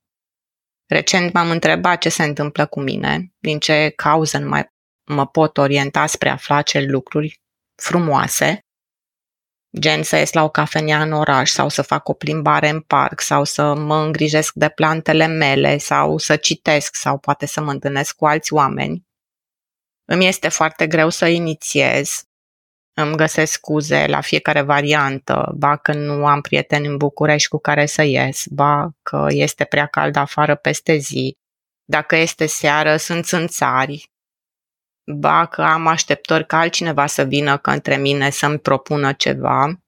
Recent 0.86 1.34
m-am 1.34 1.50
întrebat 1.50 2.02
ce 2.02 2.10
se 2.10 2.24
întâmplă 2.24 2.66
cu 2.66 2.80
mine, 2.80 3.34
din 3.40 3.60
ce 3.60 3.94
cauză 3.96 4.38
nu 4.38 4.48
mai 4.48 4.74
mă 5.04 5.28
pot 5.28 5.58
orienta 5.58 6.06
spre 6.06 6.30
a 6.30 6.36
face 6.36 6.80
lucruri 6.80 7.42
frumoase, 7.76 8.65
gen 9.80 10.04
să 10.04 10.16
ies 10.18 10.34
la 10.34 10.44
o 10.44 10.50
cafenea 10.50 11.02
în 11.02 11.12
oraș 11.12 11.50
sau 11.50 11.70
să 11.70 11.82
fac 11.82 12.10
o 12.10 12.14
plimbare 12.14 12.70
în 12.70 12.82
parc 12.82 13.22
sau 13.22 13.44
să 13.44 13.74
mă 13.74 13.96
îngrijesc 13.96 14.54
de 14.54 14.70
plantele 14.70 15.26
mele 15.26 15.78
sau 15.78 16.18
să 16.18 16.36
citesc 16.36 16.96
sau 16.96 17.18
poate 17.18 17.46
să 17.46 17.62
mă 17.62 17.72
întâlnesc 17.72 18.16
cu 18.16 18.26
alți 18.26 18.54
oameni. 18.54 19.06
Îmi 20.06 20.28
este 20.28 20.48
foarte 20.48 20.88
greu 20.88 21.10
să 21.10 21.26
inițiez, 21.26 22.24
îmi 22.94 23.16
găsesc 23.16 23.52
scuze 23.52 24.06
la 24.08 24.22
fiecare 24.22 24.62
variantă, 24.62 25.54
ba 25.58 25.78
că 25.78 25.94
nu 25.94 26.26
am 26.26 26.42
prieteni 26.42 26.88
în 26.88 26.98
București 26.98 27.48
cu 27.48 27.58
care 27.58 27.86
să 27.86 28.04
ies, 28.04 28.46
ba 28.46 28.90
că 29.04 29.26
este 29.30 29.64
prea 29.64 29.86
cald 29.86 30.16
afară 30.16 30.56
peste 30.56 30.96
zi, 30.96 31.38
dacă 31.86 32.16
este 32.16 32.46
seară 32.46 32.98
sunt 32.98 33.26
țânțari, 33.26 34.12
ba 35.06 35.46
că 35.46 35.62
am 35.62 35.88
așteptări 35.88 36.46
ca 36.46 36.58
altcineva 36.58 37.06
să 37.06 37.24
vină 37.24 37.58
către 37.58 37.98
mine 37.98 38.30
să-mi 38.30 38.60
propună 38.60 39.14
ceva. 39.14 39.80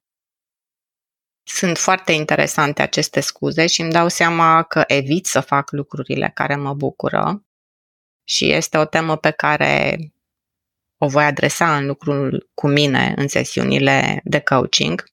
Sunt 1.43 1.77
foarte 1.77 2.11
interesante 2.11 2.81
aceste 2.81 3.19
scuze 3.19 3.67
și 3.67 3.81
îmi 3.81 3.91
dau 3.91 4.07
seama 4.07 4.63
că 4.63 4.83
evit 4.87 5.25
să 5.25 5.39
fac 5.39 5.71
lucrurile 5.71 6.31
care 6.33 6.55
mă 6.55 6.73
bucură 6.73 7.45
și 8.23 8.51
este 8.51 8.77
o 8.77 8.85
temă 8.85 9.17
pe 9.17 9.31
care 9.31 9.97
o 10.97 11.07
voi 11.07 11.23
adresa 11.23 11.77
în 11.77 11.85
lucrul 11.85 12.49
cu 12.53 12.67
mine 12.67 13.13
în 13.17 13.27
sesiunile 13.27 14.21
de 14.23 14.39
coaching. 14.39 15.03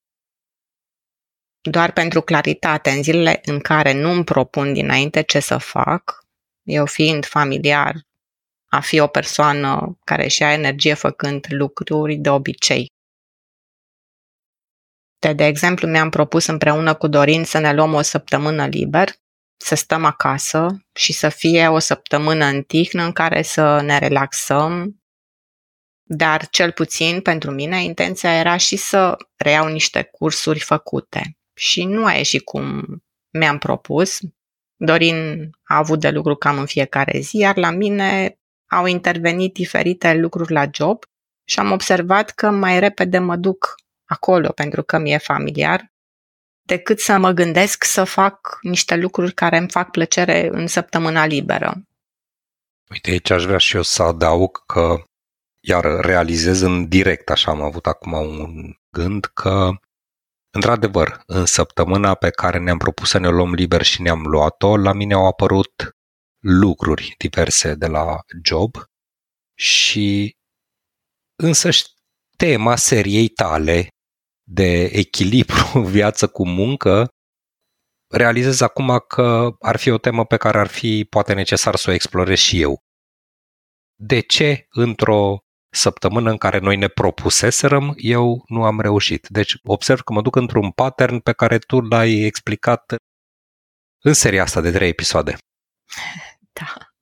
Doar 1.61 1.93
pentru 1.93 2.21
claritate, 2.21 2.90
în 2.90 3.03
zilele 3.03 3.40
în 3.45 3.61
care 3.61 3.93
nu 3.93 4.11
îmi 4.11 4.25
propun 4.25 4.73
dinainte 4.73 5.23
ce 5.23 5.40
să 5.40 5.59
fac, 5.59 6.27
eu 6.62 6.87
fiind 6.87 7.27
familiar, 7.27 7.95
a 8.75 8.81
fi 8.81 8.99
o 8.99 9.07
persoană 9.07 9.99
care 10.05 10.29
și-a 10.29 10.53
energie 10.53 10.95
făcând 10.95 11.47
lucruri 11.49 12.17
de 12.17 12.31
obicei. 12.31 12.87
De, 15.19 15.33
de 15.33 15.45
exemplu, 15.45 15.89
mi-am 15.89 16.11
propus 16.11 16.47
împreună 16.47 16.95
cu 16.95 17.07
Dorin 17.07 17.45
să 17.45 17.59
ne 17.59 17.73
luăm 17.75 17.95
o 17.95 18.03
săptămână 18.03 18.67
liber, 18.67 19.09
să 19.57 19.75
stăm 19.75 20.05
acasă 20.05 20.87
și 20.95 21.13
să 21.13 21.29
fie 21.29 21.69
o 21.69 21.79
săptămână 21.79 22.45
în 22.45 22.63
tihnă 22.63 23.03
în 23.03 23.13
care 23.13 23.43
să 23.43 23.81
ne 23.81 23.99
relaxăm, 23.99 25.03
dar 26.03 26.49
cel 26.49 26.73
puțin 26.73 27.21
pentru 27.21 27.51
mine 27.51 27.83
intenția 27.83 28.39
era 28.39 28.57
și 28.57 28.77
să 28.77 29.17
reiau 29.37 29.69
niște 29.69 30.03
cursuri 30.03 30.61
făcute. 30.61 31.39
Și 31.57 31.85
nu 31.85 32.05
a 32.05 32.13
ieșit 32.13 32.45
cum 32.45 32.85
mi-am 33.31 33.59
propus. 33.59 34.19
Dorin 34.77 35.51
a 35.63 35.77
avut 35.77 36.01
de 36.01 36.11
lucru 36.11 36.35
cam 36.35 36.59
în 36.59 36.67
fiecare 36.67 37.19
zi, 37.19 37.37
iar 37.37 37.57
la 37.57 37.71
mine 37.71 38.39
au 38.66 38.87
intervenit 38.87 39.55
diferite 39.55 40.14
lucruri 40.14 40.53
la 40.53 40.64
job 40.72 41.05
și 41.44 41.59
am 41.59 41.70
observat 41.72 42.31
că 42.31 42.50
mai 42.50 42.79
repede 42.79 43.18
mă 43.18 43.37
duc 43.37 43.74
acolo 44.05 44.48
pentru 44.48 44.83
că 44.83 44.98
mi-e 44.98 45.18
familiar 45.18 45.92
decât 46.66 47.00
să 47.00 47.18
mă 47.18 47.31
gândesc 47.31 47.85
să 47.85 48.05
fac 48.05 48.59
niște 48.61 48.96
lucruri 48.96 49.33
care 49.33 49.57
îmi 49.57 49.70
fac 49.70 49.90
plăcere 49.90 50.48
în 50.53 50.66
săptămâna 50.66 51.27
liberă. 51.27 51.74
Uite, 52.90 53.11
aici 53.11 53.31
aș 53.31 53.44
vrea 53.44 53.59
și 53.59 53.77
eu 53.77 53.83
să 53.83 54.03
adaug 54.03 54.66
că 54.66 55.05
iar 55.61 55.85
realizez 55.85 56.61
în 56.61 56.88
direct, 56.88 57.31
așa 57.31 57.50
am 57.50 57.62
avut 57.62 57.87
acum 57.87 58.12
un 58.12 58.77
gând, 58.90 59.24
că 59.24 59.70
într-adevăr, 60.50 61.22
în 61.27 61.46
săptămâna 61.46 62.14
pe 62.14 62.31
care 62.31 62.59
ne-am 62.59 62.79
propus 62.79 63.09
să 63.09 63.18
ne 63.18 63.29
luăm 63.29 63.55
liber 63.55 63.83
și 63.83 64.03
ne-am 64.03 64.22
luat-o, 64.22 64.77
la 64.77 64.92
mine 64.92 65.14
au 65.14 65.27
apărut 65.27 65.96
lucruri 66.44 67.14
diverse 67.18 67.74
de 67.74 67.87
la 67.87 68.20
job 68.42 68.76
și 69.59 70.37
însăși 71.37 71.85
tema 72.37 72.76
seriei 72.76 73.28
tale 73.28 73.88
de 74.46 74.85
echilibru 74.85 75.80
viață 75.96 76.28
cu 76.28 76.46
muncă 76.46 77.09
realizez 78.11 78.61
acum 78.61 79.04
că 79.09 79.57
ar 79.61 79.76
fi 79.76 79.90
o 79.90 79.98
temă 79.98 80.24
pe 80.24 80.37
care 80.37 80.59
ar 80.59 80.66
fi 80.66 81.07
poate 81.11 81.35
necesar 81.35 81.76
să 81.76 81.90
o 81.90 81.92
explorez 81.92 82.38
și 82.38 82.61
eu. 82.61 82.78
De 84.00 84.20
ce 84.20 84.66
într-o 84.68 85.38
săptămână 85.72 86.30
în 86.30 86.37
care 86.37 86.59
noi 86.59 86.76
ne 86.76 86.88
propuseserăm, 86.88 87.94
eu 87.96 88.44
nu 88.48 88.64
am 88.64 88.80
reușit. 88.80 89.28
Deci 89.28 89.57
observ 89.62 90.00
că 90.00 90.12
mă 90.12 90.22
duc 90.22 90.37
într-un 90.37 90.70
pattern 90.70 91.18
pe 91.18 91.33
care 91.33 91.59
tu 91.59 91.80
l-ai 91.80 92.12
explicat 92.12 92.94
în 94.02 94.12
seria 94.12 94.42
asta 94.42 94.61
de 94.61 94.70
trei 94.70 94.88
episoade. 94.88 95.37
Da. 96.61 96.95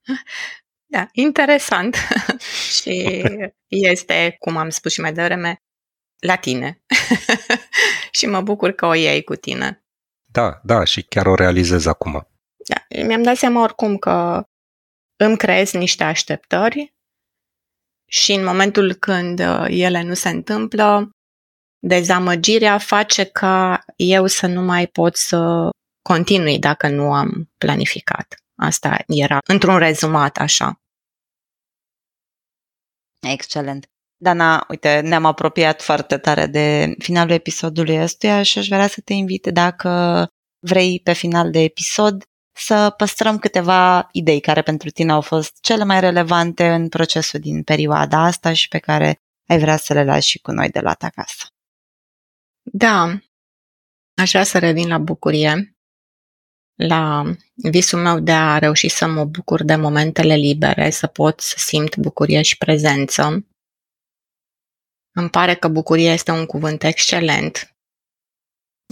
Da, 0.86 1.08
interesant. 1.12 1.96
și 2.80 3.22
este, 3.68 4.36
cum 4.38 4.56
am 4.56 4.68
spus 4.68 4.92
și 4.92 5.00
mai 5.00 5.12
devreme, 5.12 5.62
la 6.18 6.36
tine. 6.36 6.82
și 8.16 8.26
mă 8.26 8.40
bucur 8.40 8.70
că 8.70 8.86
o 8.86 8.94
iei 8.94 9.22
cu 9.22 9.34
tine. 9.34 9.84
Da, 10.24 10.60
da, 10.62 10.84
și 10.84 11.02
chiar 11.02 11.26
o 11.26 11.34
realizez 11.34 11.86
acum. 11.86 12.28
Da, 12.68 13.02
mi-am 13.02 13.22
dat 13.22 13.36
seama 13.36 13.62
oricum 13.62 13.96
că 13.96 14.46
îmi 15.16 15.36
creez 15.36 15.72
niște 15.72 16.04
așteptări 16.04 16.94
și 18.08 18.32
în 18.32 18.44
momentul 18.44 18.94
când 18.94 19.40
uh, 19.40 19.64
ele 19.68 20.02
nu 20.02 20.14
se 20.14 20.28
întâmplă, 20.28 21.10
dezamăgirea 21.78 22.78
face 22.78 23.24
ca 23.24 23.84
eu 23.96 24.26
să 24.26 24.46
nu 24.46 24.62
mai 24.62 24.86
pot 24.86 25.16
să 25.16 25.68
continui 26.02 26.58
dacă 26.58 26.88
nu 26.88 27.12
am 27.12 27.50
planificat. 27.58 28.41
Asta 28.62 29.04
era 29.06 29.38
într-un 29.46 29.78
rezumat 29.78 30.36
așa. 30.36 30.80
Excelent. 33.20 33.86
Dana, 34.16 34.66
uite, 34.68 35.00
ne-am 35.00 35.24
apropiat 35.24 35.82
foarte 35.82 36.18
tare 36.18 36.46
de 36.46 36.94
finalul 36.98 37.30
episodului 37.30 38.02
ăstuia 38.02 38.42
și 38.42 38.58
aș 38.58 38.68
vrea 38.68 38.86
să 38.86 39.00
te 39.00 39.12
invit 39.12 39.46
dacă 39.46 40.26
vrei 40.66 41.00
pe 41.00 41.12
final 41.12 41.50
de 41.50 41.58
episod 41.58 42.24
să 42.54 42.94
păstrăm 42.96 43.38
câteva 43.38 44.08
idei 44.12 44.40
care 44.40 44.62
pentru 44.62 44.90
tine 44.90 45.12
au 45.12 45.20
fost 45.20 45.60
cele 45.60 45.84
mai 45.84 46.00
relevante 46.00 46.68
în 46.68 46.88
procesul 46.88 47.40
din 47.40 47.62
perioada 47.62 48.18
asta 48.18 48.52
și 48.52 48.68
pe 48.68 48.78
care 48.78 49.16
ai 49.48 49.58
vrea 49.58 49.76
să 49.76 49.92
le 49.92 50.04
lași 50.04 50.28
și 50.28 50.38
cu 50.38 50.50
noi 50.50 50.68
de 50.68 50.80
la 50.80 50.94
acasă. 50.98 51.46
Da, 52.62 53.18
aș 54.14 54.30
vrea 54.30 54.44
să 54.44 54.58
revin 54.58 54.88
la 54.88 54.98
bucurie, 54.98 55.76
la 56.86 57.34
visul 57.54 57.98
meu 57.98 58.20
de 58.20 58.32
a 58.32 58.58
reuși 58.58 58.88
să 58.88 59.06
mă 59.06 59.24
bucur 59.24 59.62
de 59.62 59.76
momentele 59.76 60.34
libere, 60.34 60.90
să 60.90 61.06
pot 61.06 61.40
să 61.40 61.54
simt 61.58 61.96
bucurie 61.96 62.42
și 62.42 62.56
prezență. 62.56 63.46
Îmi 65.14 65.30
pare 65.30 65.54
că 65.54 65.68
bucuria 65.68 66.12
este 66.12 66.30
un 66.30 66.46
cuvânt 66.46 66.82
excelent 66.82 67.72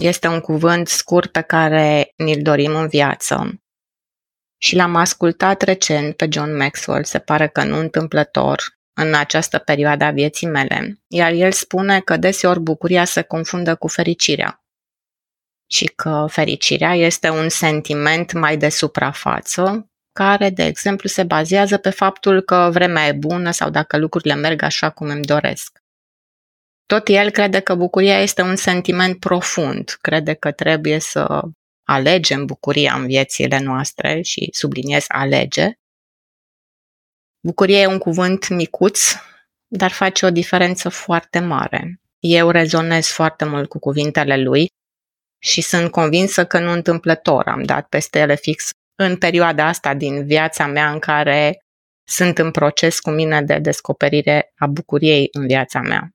este 0.01 0.27
un 0.27 0.39
cuvânt 0.39 0.87
scurt 0.87 1.31
pe 1.31 1.41
care 1.41 2.13
ni-l 2.15 2.41
dorim 2.41 2.75
în 2.75 2.87
viață. 2.87 3.61
Și 4.57 4.75
l-am 4.75 4.95
ascultat 4.95 5.61
recent 5.61 6.15
pe 6.15 6.27
John 6.31 6.55
Maxwell, 6.55 7.03
se 7.03 7.19
pare 7.19 7.47
că 7.47 7.63
nu 7.63 7.77
întâmplător, 7.77 8.79
în 8.93 9.13
această 9.13 9.57
perioadă 9.57 10.03
a 10.03 10.11
vieții 10.11 10.47
mele, 10.47 11.01
iar 11.07 11.31
el 11.31 11.51
spune 11.51 12.01
că 12.01 12.17
deseori 12.17 12.59
bucuria 12.59 13.05
se 13.05 13.21
confundă 13.21 13.75
cu 13.75 13.87
fericirea 13.87 14.60
și 15.71 15.85
că 15.85 16.25
fericirea 16.29 16.93
este 16.95 17.29
un 17.29 17.49
sentiment 17.49 18.33
mai 18.33 18.57
de 18.57 18.69
suprafață, 18.69 19.89
care, 20.11 20.49
de 20.49 20.63
exemplu, 20.63 21.09
se 21.09 21.23
bazează 21.23 21.77
pe 21.77 21.89
faptul 21.89 22.41
că 22.41 22.69
vremea 22.73 23.07
e 23.07 23.11
bună 23.11 23.51
sau 23.51 23.69
dacă 23.69 23.97
lucrurile 23.97 24.35
merg 24.35 24.61
așa 24.61 24.89
cum 24.89 25.07
îmi 25.07 25.25
doresc. 25.25 25.79
Tot 26.85 27.07
el 27.07 27.29
crede 27.29 27.59
că 27.59 27.75
bucuria 27.75 28.19
este 28.19 28.41
un 28.41 28.55
sentiment 28.55 29.19
profund, 29.19 29.97
crede 30.01 30.33
că 30.33 30.51
trebuie 30.51 30.99
să 30.99 31.41
alegem 31.83 32.45
bucuria 32.45 32.95
în 32.95 33.05
viețile 33.05 33.59
noastre 33.59 34.21
și 34.21 34.49
subliniez 34.51 35.05
alege. 35.07 35.71
Bucuria 37.45 37.79
e 37.79 37.87
un 37.87 37.97
cuvânt 37.97 38.49
micuț, 38.49 39.13
dar 39.67 39.91
face 39.91 40.25
o 40.25 40.29
diferență 40.29 40.89
foarte 40.89 41.39
mare. 41.39 42.01
Eu 42.19 42.49
rezonez 42.49 43.07
foarte 43.07 43.45
mult 43.45 43.69
cu 43.69 43.79
cuvintele 43.79 44.37
lui 44.37 44.71
și 45.43 45.61
sunt 45.61 45.91
convinsă 45.91 46.45
că 46.45 46.59
nu 46.59 46.71
întâmplător 46.71 47.47
am 47.47 47.63
dat 47.63 47.87
peste 47.87 48.19
ele 48.19 48.35
fix 48.35 48.69
în 48.95 49.17
perioada 49.17 49.67
asta 49.67 49.93
din 49.93 50.25
viața 50.25 50.67
mea 50.67 50.91
în 50.91 50.99
care 50.99 51.63
sunt 52.07 52.37
în 52.37 52.51
proces 52.51 52.99
cu 52.99 53.09
mine 53.09 53.41
de 53.41 53.57
descoperire 53.57 54.53
a 54.57 54.67
bucuriei 54.67 55.27
în 55.31 55.47
viața 55.47 55.79
mea 55.79 56.11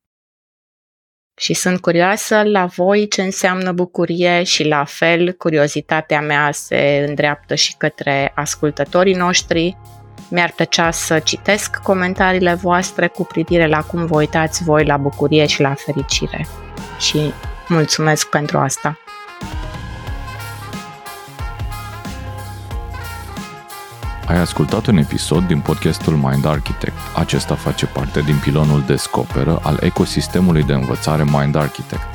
și 1.41 1.55
sunt 1.55 1.81
curioasă 1.81 2.43
la 2.43 2.67
voi 2.67 3.09
ce 3.09 3.23
înseamnă 3.23 3.73
bucurie 3.73 4.43
și 4.43 4.65
la 4.65 4.85
fel 4.85 5.33
curiozitatea 5.33 6.21
mea 6.21 6.51
se 6.53 7.05
îndreaptă 7.09 7.55
și 7.55 7.75
către 7.77 8.33
ascultătorii 8.35 9.15
noștri. 9.15 9.77
Mi-ar 10.31 10.53
plăcea 10.57 10.91
să 10.91 11.19
citesc 11.19 11.77
comentariile 11.77 12.55
voastre 12.55 13.07
cu 13.07 13.25
privire 13.25 13.67
la 13.67 13.83
cum 13.83 14.07
vă 14.07 14.17
uitați 14.17 14.65
voi 14.65 14.85
la 14.85 14.97
bucurie 14.97 15.47
și 15.47 15.61
la 15.61 15.75
fericire. 15.75 16.47
Și 16.99 17.33
mulțumesc 17.69 18.29
pentru 18.29 18.59
asta! 18.59 19.06
Ai 24.27 24.39
ascultat 24.39 24.87
un 24.87 24.97
episod 24.97 25.47
din 25.47 25.61
podcastul 25.61 26.15
Mind 26.15 26.45
Architect. 26.45 26.97
Acesta 27.17 27.55
face 27.55 27.87
parte 27.87 28.21
din 28.21 28.37
pilonul 28.37 28.83
Descoperă 28.87 29.59
al 29.62 29.79
ecosistemului 29.81 30.62
de 30.62 30.73
învățare 30.73 31.25
Mind 31.25 31.57
Architect. 31.57 32.07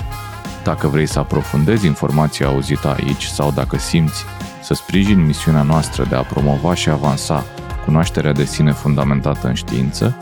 Dacă 0.64 0.88
vrei 0.88 1.06
să 1.06 1.20
aprofundezi 1.20 1.86
informația 1.86 2.48
auzită 2.48 2.96
aici 2.96 3.24
sau 3.24 3.52
dacă 3.52 3.78
simți 3.78 4.24
să 4.62 4.74
sprijini 4.74 5.22
misiunea 5.22 5.62
noastră 5.62 6.06
de 6.10 6.16
a 6.16 6.22
promova 6.22 6.74
și 6.74 6.90
avansa 6.90 7.46
cunoașterea 7.86 8.32
de 8.32 8.46
sine 8.46 8.72
fundamentată 8.72 9.48
în 9.48 9.54
știință, 9.54 10.18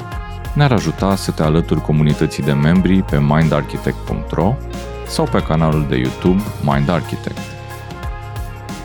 ne-ar 0.54 0.72
ajuta 0.72 1.16
să 1.16 1.32
te 1.32 1.44
alături 1.44 1.82
comunității 1.82 2.44
de 2.44 2.54
membri 2.54 3.02
pe 3.02 3.20
mindarchitect.ro 3.20 4.56
sau 5.08 5.26
pe 5.26 5.44
canalul 5.44 5.86
de 5.90 5.96
YouTube 5.96 6.42
Mind 6.64 6.90
Architect. 6.90 7.59